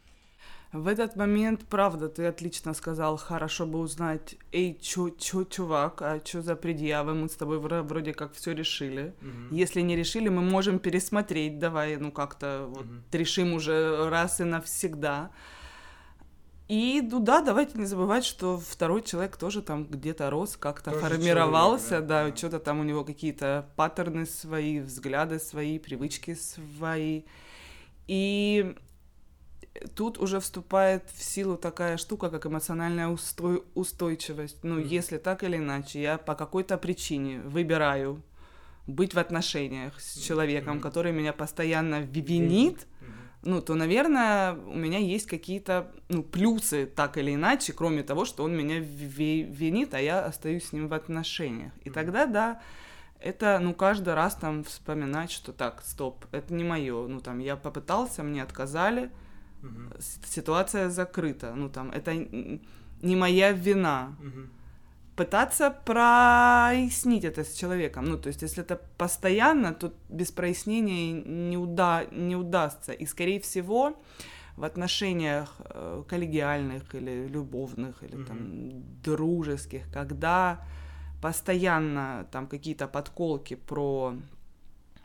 [0.72, 6.18] В этот момент, правда, ты отлично сказал, хорошо бы узнать, эй, чё, чё, чувак, а
[6.18, 9.14] чё за предъявы, мы с тобой вроде как все решили.
[9.20, 9.48] Mm-hmm.
[9.50, 12.68] Если не решили, мы можем пересмотреть, давай, ну, как-то mm-hmm.
[12.68, 15.30] вот решим уже раз и навсегда.
[16.68, 21.02] И, ну да, давайте не забывать, что второй человек тоже там где-то рос, как-то тоже
[21.02, 27.24] формировался, человек, да, да, что-то там у него какие-то паттерны свои, взгляды свои, привычки свои.
[28.06, 28.74] И
[29.96, 34.62] тут уже вступает в силу такая штука, как эмоциональная устой устойчивость.
[34.62, 34.86] Ну, mm.
[34.86, 38.22] если так или иначе, я по какой-то причине выбираю
[38.86, 40.82] быть в отношениях с человеком, mm-hmm.
[40.82, 47.18] который меня постоянно винит, mm-hmm ну, то, наверное, у меня есть какие-то ну, плюсы, так
[47.18, 51.72] или иначе, кроме того, что он меня винит, а я остаюсь с ним в отношениях.
[51.84, 52.60] И тогда, да,
[53.18, 57.06] это, ну, каждый раз там вспоминать, что так, стоп, это не мое.
[57.08, 59.10] Ну, там, я попытался, мне отказали,
[59.62, 60.00] угу.
[60.00, 61.52] ситуация закрыта.
[61.54, 64.16] Ну, там, это не моя вина.
[64.20, 64.61] Угу
[65.16, 68.04] пытаться прояснить это с человеком.
[68.04, 72.92] Ну, то есть, если это постоянно, то без прояснения не, уда не удастся.
[72.92, 73.94] И, скорее всего,
[74.56, 78.26] в отношениях э, коллегиальных или любовных, или mm-hmm.
[78.26, 80.60] там дружеских, когда
[81.22, 84.14] постоянно там какие-то подколки про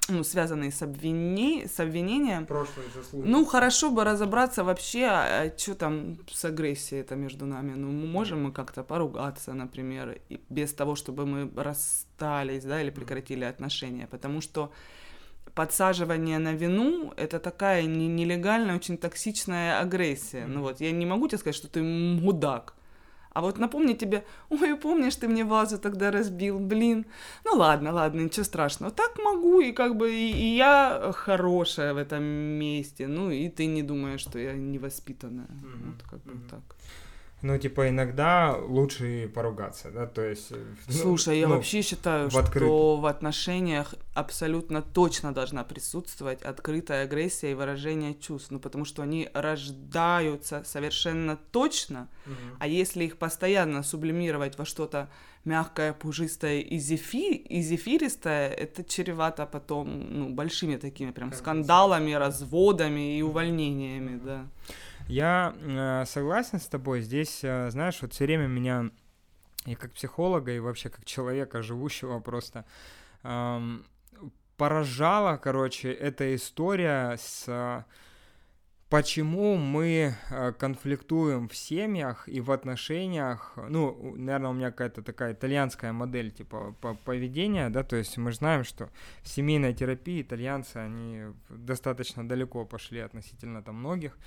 [0.09, 1.67] ну, связанные с, обвини...
[1.67, 2.45] с обвинением.
[2.45, 3.27] Прошлые заслуги.
[3.27, 7.73] Ну, хорошо бы разобраться вообще, а, а что там с агрессией это между нами.
[7.75, 13.43] Ну, можем мы как-то поругаться, например, и без того, чтобы мы расстались, да, или прекратили
[13.43, 14.71] отношения, потому что
[15.53, 20.43] подсаживание на вину— это такая нелегальная, очень токсичная агрессия.
[20.43, 20.47] Mm-hmm.
[20.47, 22.73] Ну вот, я не могу тебе сказать, что ты мудак,
[23.37, 27.05] а вот напомни тебе, ой, помнишь, ты мне вазу тогда разбил, блин.
[27.45, 28.91] Ну ладно, ладно, ничего страшного.
[28.91, 33.07] Так могу, и как бы и, и я хорошая в этом месте.
[33.07, 35.45] Ну и ты не думаешь, что я невоспитанная.
[35.45, 35.85] Mm-hmm.
[35.85, 36.49] Вот как бы mm-hmm.
[36.49, 36.75] так.
[37.43, 40.51] Ну, типа, иногда лучше поругаться, да, то есть...
[40.51, 40.55] Э,
[40.87, 47.03] ну, Слушай, ну, я вообще считаю, в что в отношениях абсолютно точно должна присутствовать открытая
[47.03, 52.35] агрессия и выражение чувств, ну, потому что они рождаются совершенно точно, угу.
[52.59, 55.07] а если их постоянно сублимировать во что-то
[55.45, 63.19] мягкое, пушистое и, зефи, и зефиристое, это чревато потом, ну, большими такими прям скандалами, разводами
[63.19, 64.47] и увольнениями, да.
[65.07, 67.01] Я э, согласен с тобой.
[67.01, 68.91] Здесь, э, знаешь, вот все время меня
[69.65, 72.65] и как психолога, и вообще как человека, живущего просто,
[73.23, 73.79] э,
[74.57, 77.45] поражала, короче, эта история с...
[77.47, 77.83] Э,
[78.89, 85.33] почему мы э, конфликтуем в семьях и в отношениях, ну, наверное, у меня какая-то такая
[85.33, 88.89] итальянская модель, типа, поведения, да, то есть мы знаем, что
[89.21, 94.17] в семейной терапии итальянцы, они достаточно далеко пошли относительно там многих,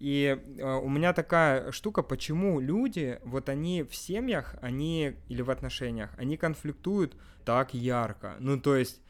[0.00, 5.50] И э, у меня такая штука, почему люди, вот они в семьях, они или в
[5.50, 8.34] отношениях, они конфликтуют так ярко.
[8.40, 9.02] Ну, то есть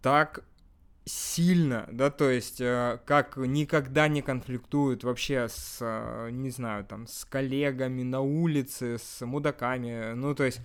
[0.00, 0.42] так
[1.04, 7.06] сильно, да, то есть э, как никогда не конфликтуют вообще с, э, не знаю, там,
[7.06, 10.62] с коллегами на улице, с мудаками, ну, то есть,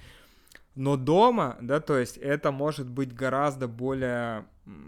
[0.76, 4.46] но дома, да, то есть это может быть гораздо более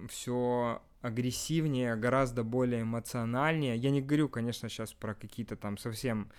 [0.09, 3.75] все агрессивнее, гораздо более эмоциональнее.
[3.75, 6.29] Я не говорю, конечно, сейчас про какие-то там совсем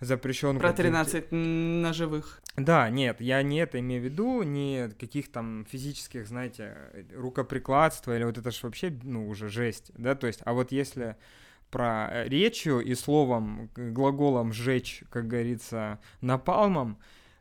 [0.00, 0.58] запрещен.
[0.58, 2.40] Про 13 ножевых.
[2.56, 6.76] Да, нет, я не это имею в виду, не каких там физических, знаете,
[7.14, 11.16] рукоприкладства или вот это же вообще, ну, уже жесть, да, то есть, а вот если
[11.70, 16.98] про э, речью и словом, глаголом «жечь», как говорится, напалмом,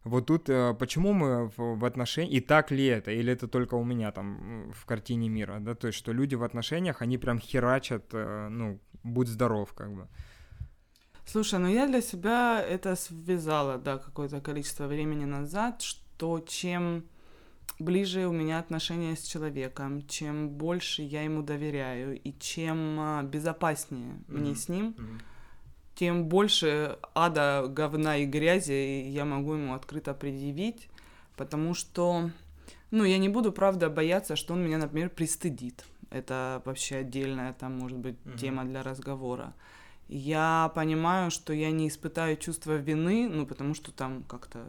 [0.08, 3.84] вот тут э, почему мы в, отношениях, и так ли это, или это только у
[3.84, 8.06] меня там в картине мира, да, то есть, что люди в отношениях, они прям херачат,
[8.14, 10.08] э, ну, будь здоров, как бы.
[11.26, 17.04] Слушай, ну я для себя это связала, да, какое-то количество времени назад, что чем
[17.80, 24.14] ближе у меня отношения с человеком, чем больше я ему доверяю и чем а, безопаснее
[24.14, 24.38] mm-hmm.
[24.38, 25.22] мне с ним, mm-hmm.
[25.98, 30.90] Тем больше ада, говна и грязи я могу ему открыто предъявить,
[31.36, 32.30] потому что,
[32.92, 35.86] ну, я не буду, правда, бояться, что он меня, например, пристыдит.
[36.10, 38.38] Это вообще отдельная, там, может быть, mm-hmm.
[38.38, 39.54] тема для разговора
[40.10, 44.66] я понимаю, что я не испытаю чувство вины, ну, потому что там как-то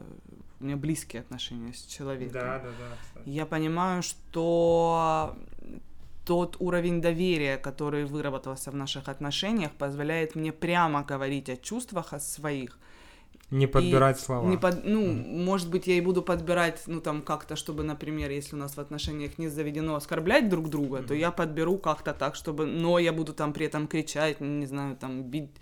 [0.61, 2.33] у меня близкие отношения с человеком.
[2.33, 2.97] Да, да, да.
[3.03, 3.29] Кстати.
[3.29, 5.37] Я понимаю, что
[6.29, 12.21] тот уровень доверия, который выработался в наших отношениях, позволяет мне прямо говорить о чувствах, о
[12.21, 12.79] своих,
[13.51, 14.47] не подбирать и слова.
[14.47, 15.45] Не под, ну, mm.
[15.45, 18.81] может быть, я и буду подбирать, ну, там, как-то, чтобы, например, если у нас в
[18.81, 21.07] отношениях не заведено оскорблять друг друга, mm.
[21.07, 22.67] то я подберу как-то так, чтобы...
[22.67, 25.57] Но я буду там при этом кричать, не знаю, там, бить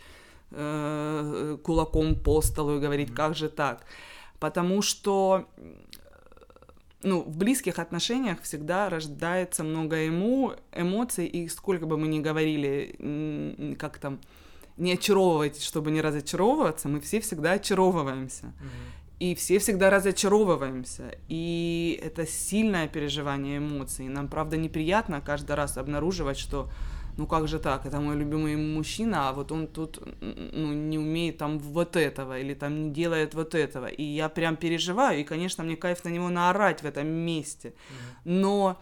[0.51, 3.15] э, кулаком по столу и говорить, mm.
[3.15, 3.85] как же так.
[4.41, 5.47] Потому что
[7.07, 13.77] ну, в близких отношениях всегда рождается много ему эмоций, и сколько бы мы ни говорили,
[13.79, 14.19] как там,
[14.77, 18.47] не очаровывайтесь, чтобы не разочаровываться, мы все всегда очаровываемся.
[18.47, 19.21] Mm-hmm.
[19.21, 21.15] И все всегда разочаровываемся.
[21.29, 24.09] И это сильное переживание эмоций.
[24.09, 26.69] Нам, правда, неприятно каждый раз обнаруживать, что
[27.17, 31.39] ну как же так, это мой любимый мужчина, а вот он тут ну, не умеет
[31.39, 33.87] там вот этого, или там не делает вот этого.
[33.87, 37.73] И я прям переживаю, и, конечно, мне кайф на него наорать в этом месте.
[38.25, 38.81] Но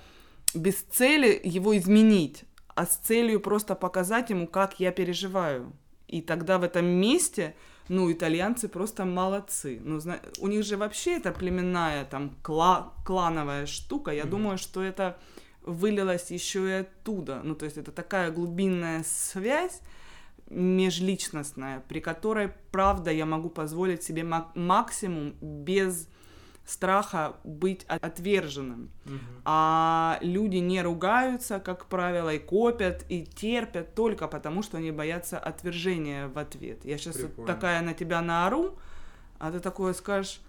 [0.55, 5.73] без цели его изменить, а с целью просто показать ему, как я переживаю.
[6.09, 7.55] И тогда в этом месте,
[7.89, 9.81] ну, итальянцы просто молодцы.
[9.83, 10.19] Ну, зна...
[10.39, 12.93] у них же вообще это племенная, там, кла...
[13.05, 14.11] клановая штука.
[14.11, 14.29] Я mm-hmm.
[14.29, 15.19] думаю, что это
[15.65, 17.41] вылилось еще и оттуда.
[17.43, 19.81] Ну, то есть это такая глубинная связь
[20.51, 26.09] межличностная, при которой, правда, я могу позволить себе максимум без
[26.67, 28.91] страха быть отверженным.
[29.05, 29.19] Угу.
[29.45, 35.39] А люди не ругаются, как правило, и копят, и терпят только потому, что они боятся
[35.39, 36.85] отвержения в ответ.
[36.85, 38.79] Я сейчас вот такая на тебя наору,
[39.39, 40.41] а ты такое скажешь,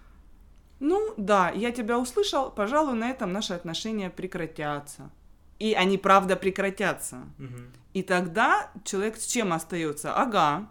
[0.80, 5.10] ну да, я тебя услышал, пожалуй, на этом наши отношения прекратятся.
[5.58, 7.20] И они правда прекратятся.
[7.38, 7.60] Угу.
[7.94, 10.14] И тогда человек с чем остается?
[10.14, 10.68] Ага,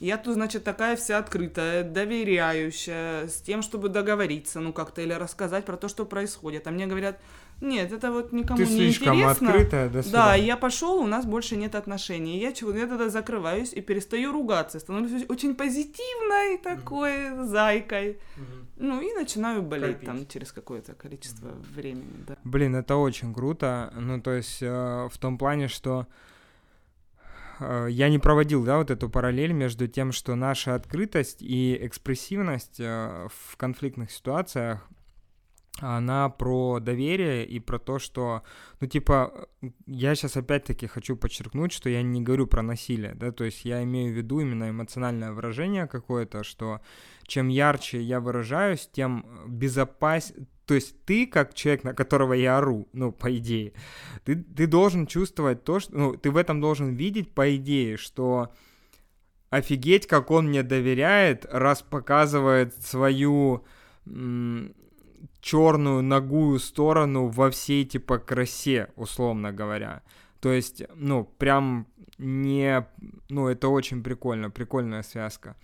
[0.00, 5.64] я тут, значит, такая вся открытая, доверяющая, с тем, чтобы договориться, ну, как-то, или рассказать
[5.64, 6.66] про то, что происходит.
[6.66, 7.20] А мне говорят,
[7.60, 9.30] нет, это вот никому Ты не интересно.
[9.30, 12.38] открытая, до Да, я пошел, у нас больше нет отношений.
[12.38, 17.44] Я, чего, я тогда закрываюсь и перестаю ругаться, становлюсь очень позитивной такой mm-hmm.
[17.44, 18.18] зайкой.
[18.36, 18.63] Mm-hmm.
[18.76, 20.06] Ну и начинаю болеть Копить.
[20.06, 21.74] там через какое-то количество mm-hmm.
[21.74, 22.36] времени, да.
[22.44, 23.92] Блин, это очень круто.
[23.96, 26.06] Ну, то есть э, в том плане, что
[27.60, 32.80] Э, я не проводил, да, вот эту параллель между тем, что наша открытость и экспрессивность
[32.80, 34.86] э, в конфликтных ситуациях,
[35.80, 38.44] она про доверие и про то, что,
[38.80, 39.48] ну, типа,
[39.86, 43.82] я сейчас опять-таки хочу подчеркнуть, что я не говорю про насилие, да, то есть я
[43.82, 46.80] имею в виду именно эмоциональное выражение какое-то, что
[47.26, 50.32] чем ярче я выражаюсь, тем безопас...
[50.66, 53.74] То есть ты, как человек, на которого я ору, ну, по идее,
[54.24, 55.96] ты, ты должен чувствовать то, что...
[55.96, 58.54] Ну, ты в этом должен видеть, по идее, что
[59.50, 63.64] офигеть, как он мне доверяет, раз показывает свою
[64.06, 64.74] м-
[65.40, 70.02] черную ногую сторону во всей, типа, красе, условно говоря.
[70.40, 71.86] То есть, ну, прям
[72.18, 72.86] не...
[73.28, 75.56] Ну, это очень прикольно, прикольная связка.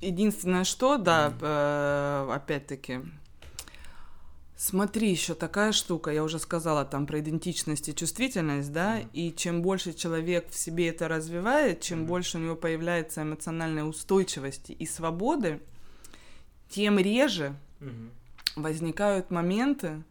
[0.00, 3.00] Единственное, что, да, э, опять-таки,
[4.62, 9.08] Смотри, еще такая штука, я уже сказала там про идентичность и чувствительность, да, mm-hmm.
[9.14, 12.06] и чем больше человек в себе это развивает, чем mm-hmm.
[12.06, 15.60] больше у него появляется эмоциональной устойчивости и свободы,
[16.68, 18.10] тем реже mm-hmm.
[18.56, 20.02] возникают моменты,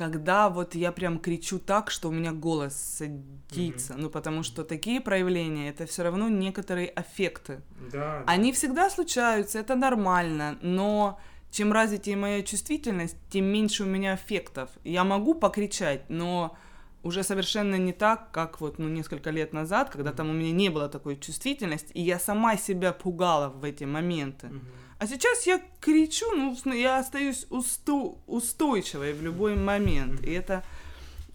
[0.00, 3.92] когда вот я прям кричу так, что у меня голос садится.
[3.92, 3.98] Mm-hmm.
[3.98, 7.60] Ну, потому что такие проявления это все равно некоторые аффекты.
[7.92, 11.20] Да, Они всегда случаются, это нормально, но
[11.50, 14.70] чем развитее моя чувствительность, тем меньше у меня эффектов.
[14.84, 16.56] Я могу покричать, но
[17.02, 20.70] уже совершенно не так, как вот ну, несколько лет назад, когда там у меня не
[20.70, 24.46] было такой чувствительности, и я сама себя пугала в эти моменты.
[24.46, 24.89] Mm-hmm.
[25.00, 30.22] А сейчас я кричу, ну, я остаюсь усто- устойчивой в любой момент.
[30.22, 30.62] И это,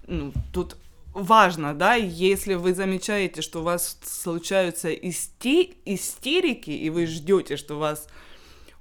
[0.06, 0.78] ну, тут
[1.16, 7.78] важно, да, если вы замечаете, что у вас случаются исти- истерики, и вы ждете, что
[7.78, 8.08] у вас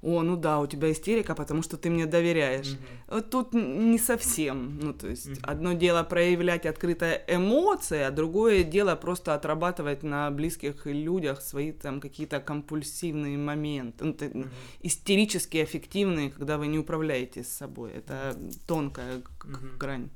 [0.05, 2.73] о, ну да, у тебя истерика, потому что ты мне доверяешь.
[2.73, 3.15] Mm-hmm.
[3.15, 4.79] Вот тут не совсем.
[4.79, 5.39] Ну, то есть, mm-hmm.
[5.41, 11.99] одно дело проявлять открытые эмоции, а другое дело просто отрабатывать на близких людях свои там
[11.99, 14.49] какие-то компульсивные моменты, ну, mm-hmm.
[14.83, 17.91] истерически эффективные, когда вы не управляете с собой.
[17.93, 18.37] Это
[18.67, 19.77] тонкая mm-hmm.
[19.79, 20.09] грань.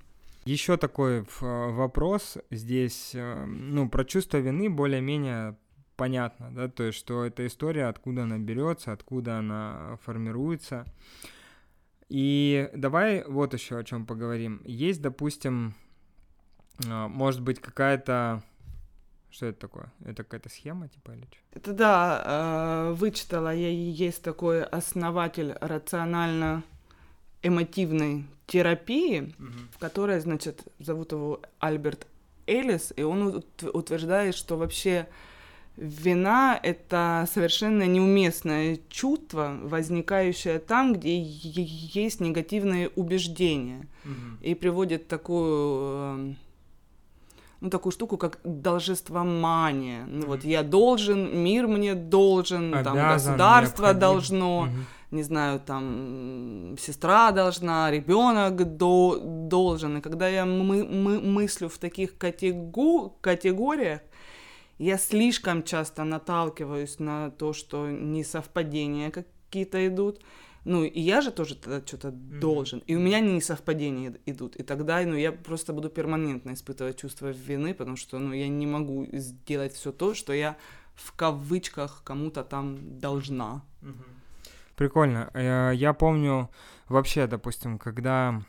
[0.45, 5.57] Еще такой вопрос здесь, э, ну, про чувство вины более-менее
[5.99, 10.85] понятно, да, то есть, что эта история, откуда она берется, откуда она формируется.
[12.07, 14.61] И давай вот еще о чем поговорим.
[14.65, 15.75] Есть, допустим,
[16.87, 18.41] а, может быть, какая-то
[19.29, 19.91] что это такое?
[20.05, 21.37] Это какая-то схема, типа, или что?
[21.51, 29.53] Это да, а, вычитала я, есть такой основатель рационально-эмотивной терапии, угу.
[29.71, 32.07] в которой, значит, зовут его Альберт
[32.47, 35.07] Элис, и он утверждает, что вообще
[35.79, 43.87] Вина— это совершенно неуместное чувство, возникающее там, где есть негативные убеждения.
[44.03, 44.43] Угу.
[44.43, 46.37] И приводит такую эм,
[47.61, 50.05] ну, такую штуку, как должествомания.
[50.07, 53.99] Ну, mm вот я должен, мир мне должен, Обязан, там, государство необходим.
[53.99, 59.97] должно, mm не знаю, там, сестра должна, ребенок до, должен.
[59.97, 64.01] И когда я мы, мы, мыслю в таких категу, категориях,
[64.79, 70.21] я слишком часто наталкиваюсь на то, что несовпадения какие-то идут.
[70.65, 72.39] Ну, и я же тоже тогда что-то mm-hmm.
[72.39, 72.79] должен.
[72.87, 74.55] И у меня несовпадения идут.
[74.55, 78.67] И тогда, ну, я просто буду перманентно испытывать чувство вины, потому что, ну, я не
[78.67, 80.57] могу сделать все то, что я
[80.95, 83.63] в кавычках кому-то там должна.
[83.81, 84.19] Mm-hmm.
[84.75, 85.29] Прикольно.
[85.33, 86.49] Э, я помню
[86.87, 88.41] вообще, допустим, когда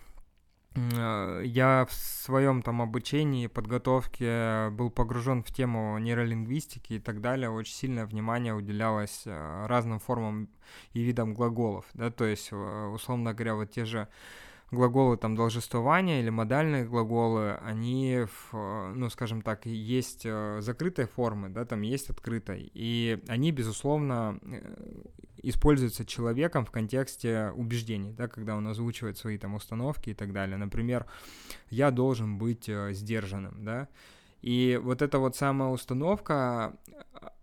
[0.77, 7.51] я в своем там обучении, подготовке был погружен в тему нейролингвистики и так далее.
[7.51, 10.49] Очень сильное внимание уделялось э, разным формам
[10.93, 14.07] и видам глаголов, да, то есть, э, условно говоря, вот те же
[14.71, 21.65] глаголы там должествования или модальные глаголы, они, в, ну, скажем так, есть закрытой формы, да,
[21.65, 24.39] там есть открытой, и они, безусловно,
[25.43, 30.57] используется человеком в контексте убеждений, да, когда он озвучивает свои там установки и так далее.
[30.57, 31.07] Например,
[31.71, 33.89] я должен быть э, сдержанным, да,
[34.43, 36.75] и вот эта вот самая установка,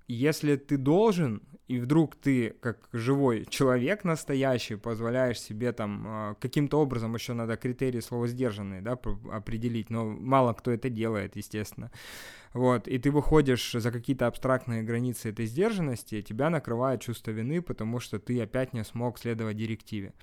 [0.08, 6.80] если ты должен, и вдруг ты, как живой человек настоящий, позволяешь себе там э, каким-то
[6.80, 8.94] образом, еще надо критерии слова сдержанные, да,
[9.32, 11.92] определить, но мало кто это делает, естественно,
[12.54, 18.00] вот, и ты выходишь за какие-то абстрактные границы этой сдержанности, тебя накрывает чувство вины, потому
[18.00, 20.14] что ты опять не смог следовать директиве.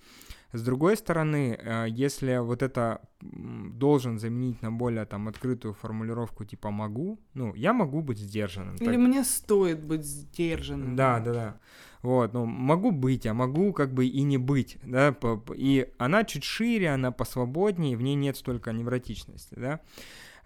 [0.54, 6.70] С другой стороны, э, если вот это должен заменить на более там открытую формулировку типа
[6.70, 8.76] могу, ну, я могу быть сдержанным.
[8.76, 8.96] Или так...
[8.98, 10.94] мне стоит быть сдержанным.
[10.94, 11.60] Да, да, да.
[12.02, 15.16] Вот, ну, могу быть, а могу как бы и не быть, да,
[15.56, 19.80] и она чуть шире, она посвободнее, в ней нет столько невротичности, да.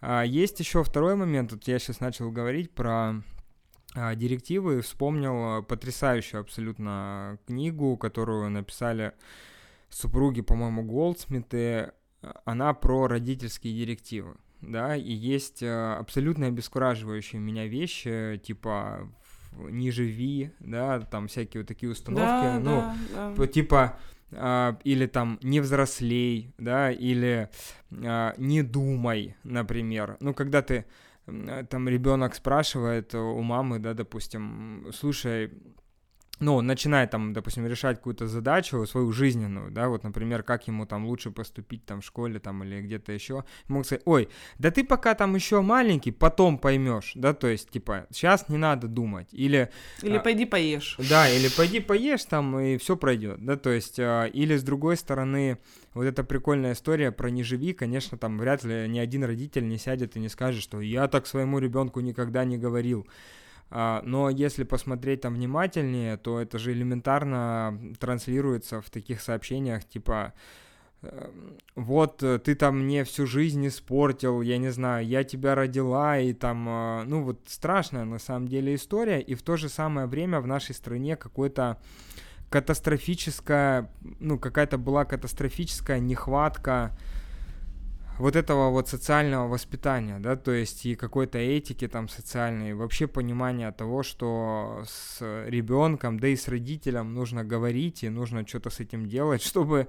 [0.00, 3.22] А есть еще второй момент, вот я сейчас начал говорить про
[3.94, 9.12] а, директивы, вспомнил потрясающую абсолютно книгу, которую написали
[9.88, 11.92] супруги, по-моему, Голдсмиты,
[12.44, 19.08] она про родительские директивы, да, и есть э, абсолютно обескураживающие меня вещи, типа
[19.52, 22.84] не живи, да, там всякие вот такие установки, да, ну,
[23.14, 23.46] да, да.
[23.46, 23.98] типа
[24.30, 27.48] или там не взрослей, да, или
[27.90, 30.16] uh, не думай, например.
[30.20, 30.84] Ну, когда ты
[31.68, 35.50] там ребенок спрашивает у мамы, да, допустим, слушай,
[36.40, 41.06] ну, начинает там, допустим, решать какую-то задачу свою жизненную, да, вот, например, как ему там
[41.06, 44.28] лучше поступить там в школе там или где-то еще, могут сказать, ой,
[44.58, 48.86] да ты пока там еще маленький, потом поймешь, да, то есть, типа, сейчас не надо
[48.88, 49.70] думать, или...
[50.02, 50.96] Или а, пойди поешь.
[51.10, 54.96] Да, или пойди поешь там, и все пройдет, да, то есть, а, или с другой
[54.96, 55.58] стороны,
[55.94, 59.78] вот эта прикольная история про «не живи», конечно, там вряд ли ни один родитель не
[59.78, 63.06] сядет и не скажет, что я так своему ребенку никогда не говорил,
[63.70, 70.32] но если посмотреть там внимательнее, то это же элементарно транслируется в таких сообщениях, типа
[71.02, 76.18] эм, вот э, ты там мне всю жизнь испортил, я не знаю, я тебя родила,
[76.18, 80.06] и там, э, ну вот страшная на самом деле история, и в то же самое
[80.06, 81.78] время в нашей стране какой-то
[82.50, 86.96] катастрофическая, ну какая-то была катастрофическая нехватка
[88.18, 93.70] вот этого вот социального воспитания, да, то есть и какой-то этики там социальной, вообще понимания
[93.72, 99.06] того, что с ребенком, да и с родителем нужно говорить и нужно что-то с этим
[99.06, 99.88] делать, чтобы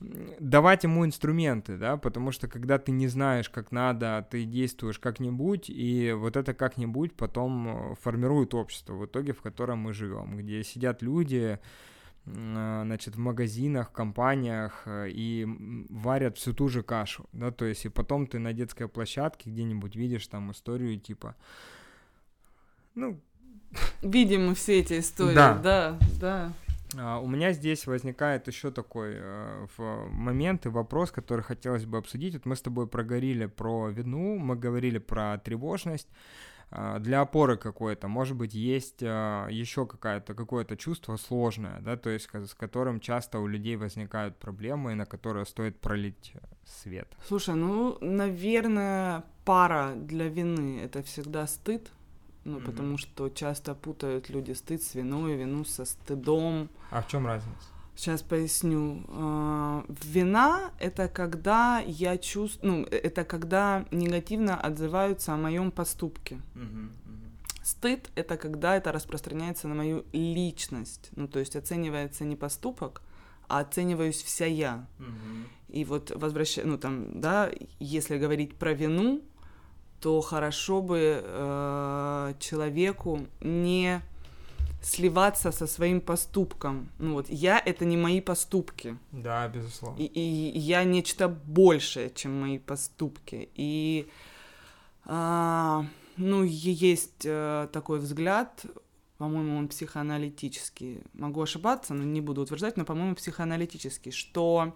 [0.00, 5.70] давать ему инструменты, да, потому что когда ты не знаешь, как надо, ты действуешь как-нибудь,
[5.70, 11.00] и вот это как-нибудь потом формирует общество в итоге, в котором мы живем, где сидят
[11.02, 11.60] люди, а,
[12.26, 15.46] значит, в магазинах, компаниях э, и
[15.90, 19.94] варят всю ту же кашу, да, то есть и потом ты на детской площадке где-нибудь
[19.94, 21.36] видишь там историю типа,
[22.94, 23.20] ну...
[24.02, 25.98] Видим мы все эти истории, да, да.
[26.20, 26.52] да.
[26.94, 32.34] Uh, у меня здесь возникает еще такой uh, момент и вопрос, который хотелось бы обсудить.
[32.34, 36.08] Вот мы с тобой проговорили про вину, мы говорили про тревожность.
[36.76, 42.10] А, для опоры какой-то, может быть, есть а, еще какая-то, какое-то чувство сложное, да, то
[42.10, 46.32] есть с которым часто у людей возникают проблемы, и на которые стоит пролить
[46.66, 47.06] свет.
[47.28, 51.92] Слушай, ну, наверное, пара для вины— это всегда стыд,
[52.42, 52.64] ну, mm-hmm.
[52.64, 56.68] потому что часто путают люди стыд с виной, вину со стыдом.
[56.90, 57.73] А в чем разница?
[57.96, 59.04] Сейчас поясню.
[59.08, 66.40] А, вина это когда я чувствую, ну, это когда негативно отзываются о моем поступке.
[67.62, 71.10] Стыд это когда это распространяется на мою личность.
[71.16, 73.00] Ну, то есть оценивается не поступок,
[73.48, 74.86] а оцениваюсь вся я.
[75.68, 79.22] И вот возвращаясь, ну там, да, если говорить про вину,
[80.00, 84.02] то хорошо бы э, человеку не
[84.84, 86.90] сливаться со своим поступком.
[86.98, 88.96] Ну вот, я— это не мои поступки.
[89.12, 90.00] Да, безусловно.
[90.00, 93.48] И, и я нечто большее, чем мои поступки.
[93.54, 94.08] И,
[95.04, 98.66] а, ну, есть а, такой взгляд,
[99.18, 101.00] по-моему, он психоаналитический.
[101.14, 104.74] Могу ошибаться, но не буду утверждать, но, по-моему, психоаналитический, что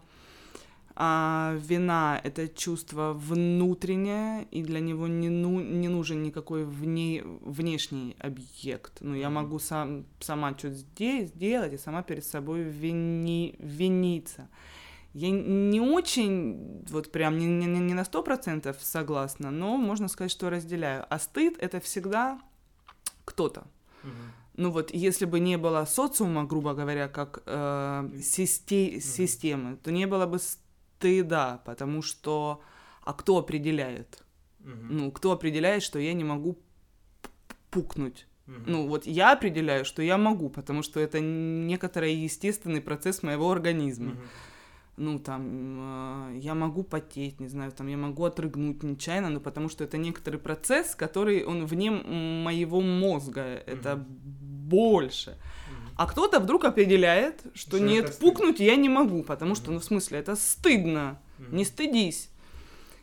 [1.01, 8.17] а вина— это чувство внутреннее, и для него не, ну, не нужен никакой вне, внешний
[8.19, 8.95] объект.
[9.01, 14.49] Ну, я могу сам, сама что-то здесь сделать и сама перед собой вини, виниться.
[15.15, 20.33] Я не очень, вот прям не, не, не на сто процентов согласна, но можно сказать,
[20.33, 21.07] что разделяю.
[21.09, 22.41] А стыд— это всегда
[23.25, 23.69] кто-то.
[24.57, 30.07] Ну вот, если бы не было социума, грубо говоря, как э, систи- системы, то не
[30.09, 30.68] было бы стыда,
[31.65, 32.63] потому что...
[33.03, 34.23] А кто определяет?
[34.61, 34.71] Угу.
[34.91, 36.59] Ну, кто определяет, что я не могу
[37.71, 38.27] пукнуть?
[38.47, 38.57] Угу.
[38.67, 44.13] Ну, вот я определяю, что я могу, потому что это некоторый естественный процесс моего организма.
[44.13, 44.21] Угу.
[44.99, 49.69] Ну, там, э, я могу потеть, не знаю, там, я могу отрыгнуть нечаянно, но потому
[49.69, 55.39] что это некоторый процесс, который, он вне моего мозга, это больше.
[55.99, 59.85] А кто-то вдруг определяет, что, что нет, пукнуть я не могу, потому что, ну, в
[59.85, 61.55] смысле, это стыдно, mm-hmm.
[61.57, 62.31] не стыдись.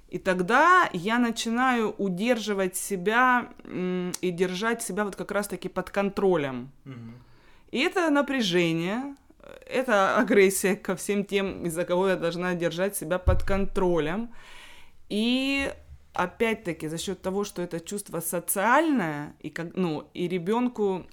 [0.07, 3.49] И тогда я начинаю удерживать себя
[4.21, 6.71] и держать себя вот как раз-таки под контролем.
[6.85, 7.11] Mm-hmm.
[7.71, 9.17] И это напряжение,
[9.67, 14.29] это агрессия ко всем тем, из-за кого я должна держать себя под контролем.
[15.09, 15.69] И
[16.13, 21.05] опять-таки за счет того, что это чувство социальное, и, как, ну, и ребенку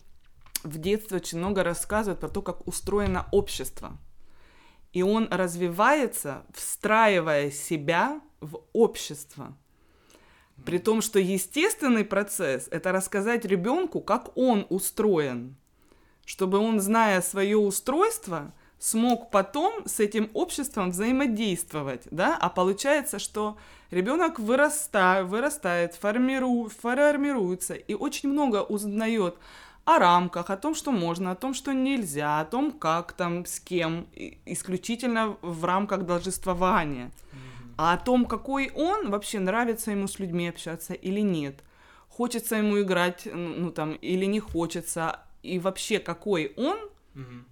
[0.62, 3.96] в детстве очень много рассказывает про то, как устроено общество.
[4.92, 9.56] И он развивается, встраивая себя в общество.
[10.64, 15.56] При том, что естественный процесс— это рассказать ребенку, как он устроен,
[16.24, 23.56] чтобы он, зная свое устройство, смог потом с этим обществом взаимодействовать, да, а получается, что
[23.90, 29.36] ребенок вырастает, вырастает, формиру, формируется и очень много узнает
[29.84, 33.58] о рамках, о том, что можно, о том, что нельзя, о том, как там, с
[33.60, 34.06] кем,
[34.46, 37.06] исключительно в рамках должествования.
[37.06, 37.74] Mm-hmm.
[37.78, 41.64] А о том, какой он, вообще нравится ему с людьми общаться или нет.
[42.08, 45.20] Хочется ему играть, ну, ну там, или не хочется.
[45.42, 46.78] и вообще какой он,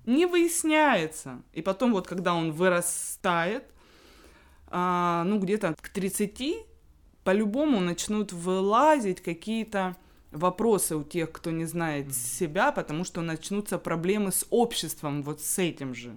[0.07, 1.43] не выясняется.
[1.53, 3.65] И потом вот, когда он вырастает,
[4.69, 6.67] а, ну, где-то к 30,
[7.25, 9.97] по-любому начнут вылазить какие-то
[10.33, 15.59] вопросы у тех, кто не знает себя, потому что начнутся проблемы с обществом вот с
[15.59, 16.17] этим же.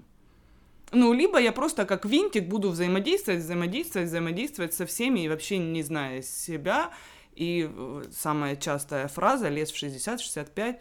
[0.91, 5.81] Ну, либо я просто как винтик буду взаимодействовать, взаимодействовать, взаимодействовать со всеми и вообще не
[5.81, 6.91] зная себя.
[7.33, 10.79] И э, самая частая фраза лет в 60-65,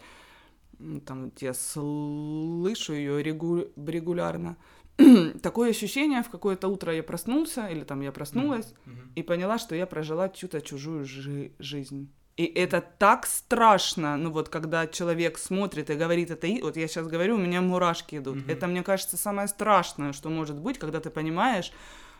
[1.05, 4.57] там я слышу ее регу- регулярно,
[5.41, 9.13] такое ощущение, в какое-то утро я проснулся, или там я проснулась, mm-hmm.
[9.15, 12.11] и поняла, что я прожила чью-то чужую жи- жизнь.
[12.35, 17.05] И это так страшно, ну вот когда человек смотрит и говорит это, вот я сейчас
[17.05, 18.37] говорю, у меня мурашки идут.
[18.37, 18.51] Mm-hmm.
[18.51, 21.71] Это, мне кажется, самое страшное, что может быть, когда ты понимаешь,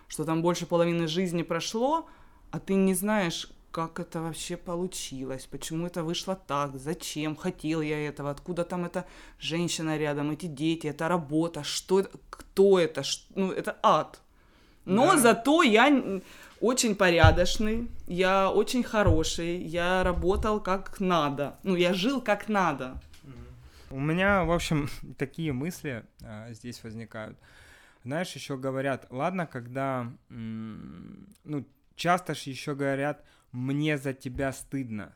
[0.07, 2.07] что там больше половины жизни прошло,
[2.51, 8.07] а ты не знаешь, как это вообще получилось, почему это вышло так, зачем, хотел я
[8.07, 9.07] этого, откуда там эта
[9.39, 13.01] женщина рядом, эти дети, это работа, что это, кто это,
[13.33, 14.21] ну это ад.
[14.85, 15.17] Но да.
[15.17, 16.21] зато я
[16.59, 23.01] очень порядочный, я очень хороший, я работал как надо, ну, я жил как надо.
[23.89, 27.37] У меня, в общем, такие мысли а, здесь возникают.
[28.03, 31.65] Знаешь, еще говорят, ладно, когда, ну,
[31.95, 35.15] часто же еще говорят, мне за тебя стыдно.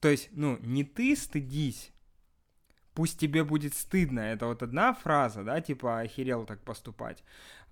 [0.00, 1.92] То есть, ну, не ты стыдись,
[2.94, 4.20] пусть тебе будет стыдно.
[4.20, 7.24] Это вот одна фраза, да, типа охерел так поступать.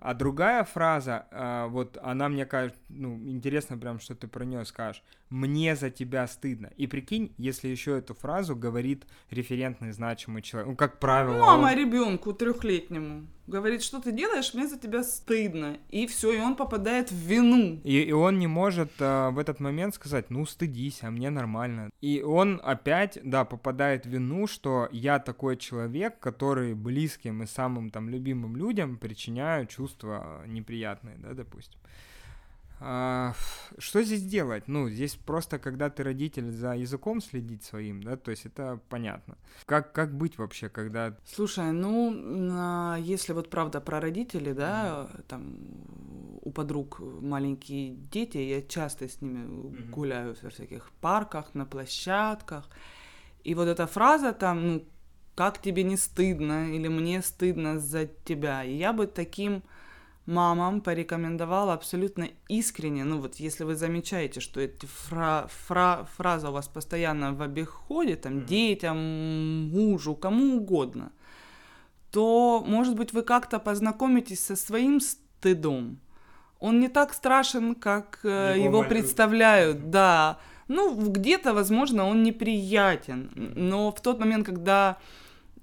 [0.03, 4.65] А другая фраза, э, вот она мне кажется, ну, интересно прям, что ты про нее
[4.65, 5.03] скажешь.
[5.29, 6.71] Мне за тебя стыдно.
[6.77, 10.71] И прикинь, если еще эту фразу говорит референтный значимый человек.
[10.71, 11.39] Ну, как правило.
[11.39, 11.79] Мама он...
[11.79, 15.77] ребенку трехлетнему говорит, что ты делаешь, мне за тебя стыдно.
[15.91, 17.81] И все, и он попадает в вину.
[17.85, 21.91] И, и он не может а, в этот момент сказать, ну, стыдись, а мне нормально.
[22.01, 27.91] И он опять, да, попадает в вину, что я такой человек, который близким и самым
[27.91, 31.79] там любимым людям причиняю чувства неприятные, да, допустим.
[32.83, 33.35] А,
[33.79, 34.69] что здесь делать?
[34.69, 39.37] Ну, здесь просто, когда ты родитель, за языком следить своим, да, то есть это понятно.
[39.67, 41.15] Как, как быть вообще, когда...
[41.27, 45.23] Слушай, ну, если вот правда про родителей, да, mm-hmm.
[45.29, 45.59] там
[46.43, 49.91] у подруг маленькие дети, я часто с ними mm-hmm.
[49.91, 52.71] гуляю во всяких парках, на площадках,
[53.45, 54.85] и вот эта фраза там, ну,
[55.35, 59.63] как тебе не стыдно, или мне стыдно за тебя, и я бы таким
[60.27, 66.53] мамам порекомендовала абсолютно искренне, ну вот если вы замечаете, что эти фра фра фраза у
[66.53, 71.13] вас постоянно в обиходе, там, детям, мужу, кому угодно,
[72.11, 76.01] то, может быть, вы как-то познакомитесь со своим стыдом.
[76.59, 80.39] Он не так страшен, как э, его, его представляют, да.
[80.71, 84.99] Ну, где-то, возможно, он неприятен, но в тот момент, когда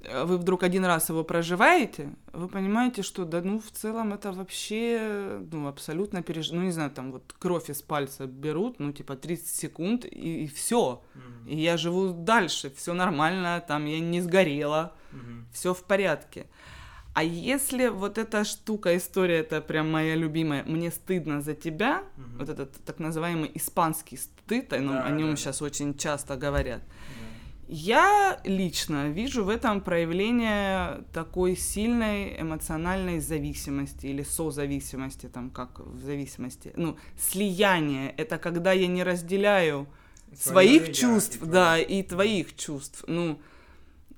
[0.01, 4.31] Э, вы вдруг один раз его проживаете, вы понимаете, что да, ну, в целом это
[4.31, 6.51] вообще, ну, абсолютно переж...
[6.51, 10.47] Ну, не знаю, там вот кровь из пальца берут, ну, типа 30 секунд, и, и
[10.47, 11.01] все.
[11.15, 11.49] Mm-hmm.
[11.49, 15.43] И я живу дальше, все нормально, там я не сгорела, mm-hmm.
[15.51, 16.45] все в порядке.
[17.17, 22.37] А если вот эта штука, история, это прям моя любимая, мне стыдно за тебя, mm-hmm.
[22.37, 25.35] вот этот так называемый испанский стыд, ну, да, о нем да.
[25.35, 26.83] сейчас очень часто говорят.
[27.67, 35.99] Я лично вижу в этом проявление такой сильной эмоциональной зависимости или созависимости, там как в
[35.99, 38.11] зависимости, ну, слияние.
[38.11, 39.87] Это когда я не разделяю
[40.35, 43.05] Свои своих чувств, и да, и твоих чувств.
[43.07, 43.41] Ну,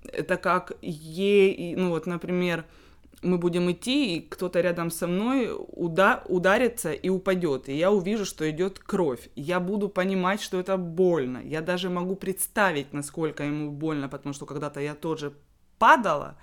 [0.04, 2.66] это как е, ну вот, например,
[3.22, 8.26] мы будем идти, и кто-то рядом со мной уда ударится и упадет, и я увижу,
[8.26, 9.30] что идет кровь.
[9.36, 11.40] Я буду понимать, что это больно.
[11.44, 15.34] Я даже могу представить, насколько ему больно, потому что когда-то я тоже
[15.78, 16.38] падала.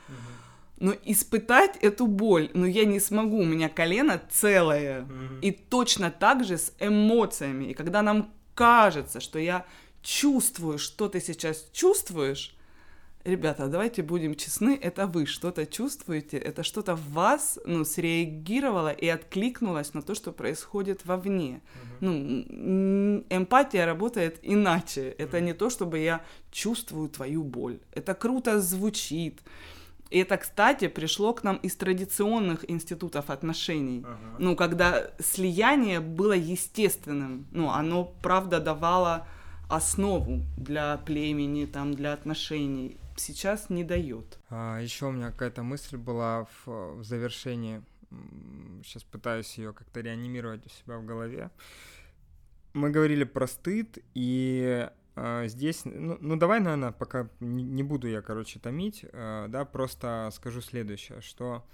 [0.78, 5.02] Но испытать эту боль, но я не смогу, у меня колено целое.
[5.02, 5.40] Mm-hmm.
[5.40, 7.66] И точно так же с эмоциями.
[7.66, 9.64] И когда нам кажется, что я
[10.02, 12.55] чувствую, что ты сейчас чувствуешь,
[13.26, 19.08] ребята, давайте будем честны, это вы что-то чувствуете, это что-то в вас, ну, среагировало и
[19.08, 21.60] откликнулось на то, что происходит вовне.
[21.60, 21.96] Uh-huh.
[22.00, 25.14] Ну, эмпатия работает иначе.
[25.18, 25.42] Это uh-huh.
[25.42, 26.20] не то, чтобы я
[26.52, 27.78] чувствую твою боль.
[27.92, 29.40] Это круто звучит.
[30.10, 34.00] И это, кстати, пришло к нам из традиционных институтов отношений.
[34.00, 34.36] Uh-huh.
[34.38, 37.46] Ну, когда слияние было естественным.
[37.50, 39.26] Ну, оно, правда, давало
[39.68, 44.38] основу для племени, там, для отношений сейчас не дает.
[44.50, 47.82] А, еще у меня какая-то мысль была в, в завершении.
[48.84, 51.50] Сейчас пытаюсь ее как-то реанимировать у себя в голове.
[52.72, 58.22] Мы говорили про стыд, и э, здесь, ну, ну давай, наверное, пока не, буду я,
[58.22, 61.66] короче, томить, э, да, просто скажу следующее, что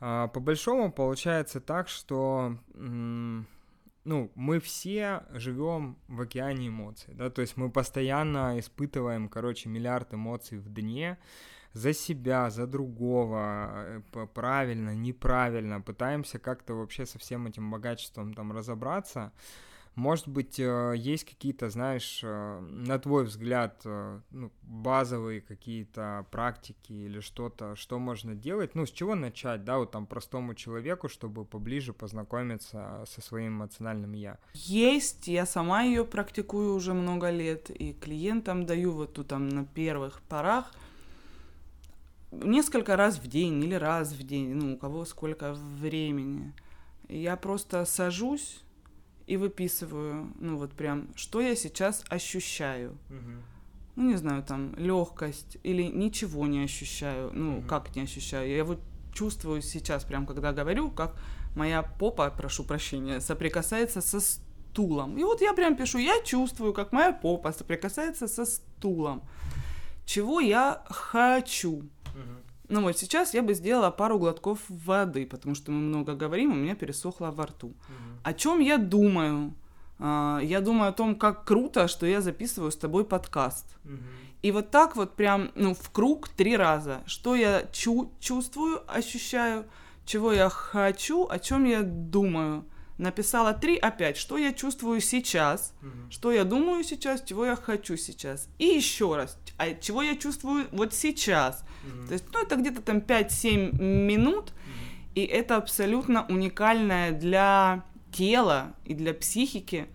[0.00, 3.42] э, по большому получается так, что э,
[4.04, 10.14] ну, мы все живем в океане эмоций, да, то есть мы постоянно испытываем, короче, миллиард
[10.14, 11.18] эмоций в дне,
[11.72, 18.52] за себя, за другого, э, правильно, неправильно, пытаемся как-то вообще со всем этим богатством там
[18.52, 19.32] разобраться.
[19.94, 27.20] Может быть, э, есть какие-то, знаешь, э, на твой взгляд, ну, базовые какие-то практики или
[27.20, 28.74] что-то, что можно делать?
[28.74, 34.12] Ну, с чего начать, да, вот там простому человеку, чтобы поближе познакомиться со своим эмоциональным
[34.12, 34.38] я?
[34.54, 39.64] Есть, я сама ее практикую уже много лет, и клиентам даю вот тут там на
[39.64, 40.72] первых порах–
[42.32, 46.52] несколько раз в день или раз в день, ну, у кого сколько времени.
[47.08, 48.62] Я просто сажусь
[49.26, 52.96] и выписываю, ну, вот прям, что я сейчас ощущаю.
[53.94, 57.30] Ну, не знаю, там, легкость или ничего не ощущаю.
[57.34, 57.66] Ну, угу.
[57.68, 58.50] как не ощущаю?
[58.50, 58.80] Я вот
[59.12, 61.14] чувствую сейчас, прям когда говорю, как
[61.54, 65.18] моя попа, прошу прощения, соприкасается со стулом.
[65.18, 69.22] И вот я прям пишу, я чувствую, как моя попа соприкасается со стулом.
[70.06, 71.82] Чего я хочу?
[72.68, 76.54] Ну вот сейчас я бы сделала пару глотков воды, потому что мы много говорим, у
[76.54, 77.66] меня пересохло во рту.
[77.66, 78.11] Угу.
[78.22, 79.54] О чем я думаю?
[79.98, 83.66] А, я думаю о том, как круто, что я записываю с тобой подкаст.
[83.84, 83.96] Угу.
[84.42, 87.02] И вот так вот прям, ну, в круг три раза.
[87.06, 89.66] Что я чу- чувствую, ощущаю,
[90.04, 92.64] чего я хочу, о чем я думаю
[92.98, 96.10] написала три опять, что я чувствую сейчас, угу.
[96.10, 98.48] что я думаю сейчас, чего я хочу сейчас.
[98.58, 101.64] И еще раз, а чего я чувствую вот сейчас.
[101.84, 102.06] Угу.
[102.06, 104.52] То есть, ну, это где-то там 5-7 минут, угу.
[105.14, 109.86] и это абсолютно уникальное для тела и для психики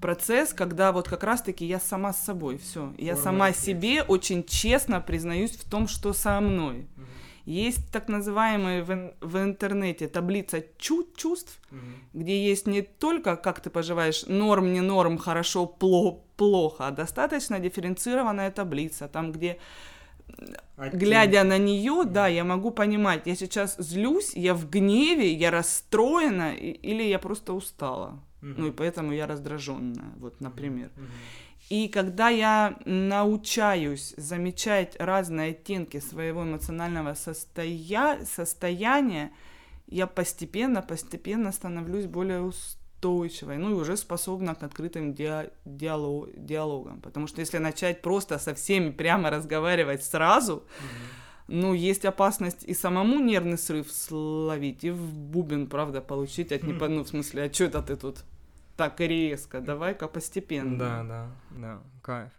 [0.00, 5.00] процесс, когда вот как раз-таки я сама с собой, все, я сама себе очень честно
[5.00, 6.86] признаюсь в том, что со мной.
[6.96, 7.06] Угу.
[7.46, 11.80] Есть так называемая в, в интернете таблица чу чувств, угу.
[12.14, 17.58] где есть не только как ты поживаешь, норм, не норм, хорошо, пло плохо, а достаточно
[17.58, 19.58] дифференцированная таблица, там где
[20.76, 21.04] Оттенки.
[21.04, 26.54] глядя на нее, да, я могу понимать, я сейчас злюсь, я в гневе, я расстроена,
[26.54, 28.20] или я просто устала.
[28.42, 28.54] Угу.
[28.56, 30.90] Ну и поэтому я раздраженная, вот, например.
[30.96, 31.04] Угу.
[31.70, 38.24] И когда я научаюсь замечать разные оттенки своего эмоционального состоя...
[38.24, 39.32] состояния,
[39.86, 42.40] я постепенно, постепенно становлюсь более
[43.04, 45.30] устойчивой, ну и уже способна к открытым ди...
[45.64, 46.28] диалог...
[46.36, 47.00] диалогам.
[47.00, 51.44] Потому что если начать просто со всеми прямо разговаривать сразу, mm-hmm.
[51.48, 56.94] ну, есть опасность и самому нервный срыв словить, и в бубен, правда, получить от непон...
[56.96, 58.24] ну, в смысле, а что это ты тут
[58.76, 60.78] так резко, давай-ка постепенно.
[60.78, 62.32] Да, да, да, кайф.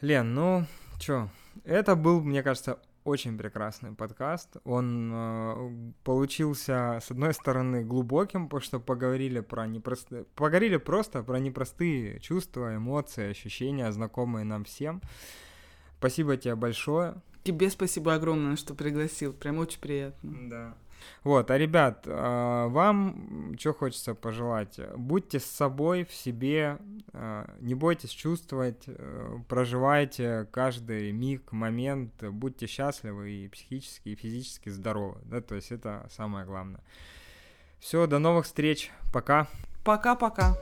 [0.00, 0.64] Лен, ну,
[0.98, 1.28] чё,
[1.64, 4.56] это был, мне кажется, очень прекрасный подкаст.
[4.64, 10.24] Он э, получился, с одной стороны, глубоким, потому что поговорили про непростые...
[10.34, 15.02] Поговорили просто про непростые чувства, эмоции, ощущения, знакомые нам всем.
[15.98, 17.14] Спасибо тебе большое.
[17.44, 19.32] Тебе спасибо огромное, что пригласил.
[19.32, 20.34] Прям очень приятно.
[20.48, 20.74] Да.
[21.24, 24.78] Вот, а ребят, а, вам что хочется пожелать?
[24.96, 26.78] Будьте с собой, в себе,
[27.12, 34.68] а, не бойтесь чувствовать, э, проживайте каждый миг, момент, будьте счастливы и психически, и физически
[34.68, 36.80] здоровы, да, то есть это самое главное.
[37.78, 39.48] Все, до новых встреч, пока.
[39.84, 40.56] Пока-пока.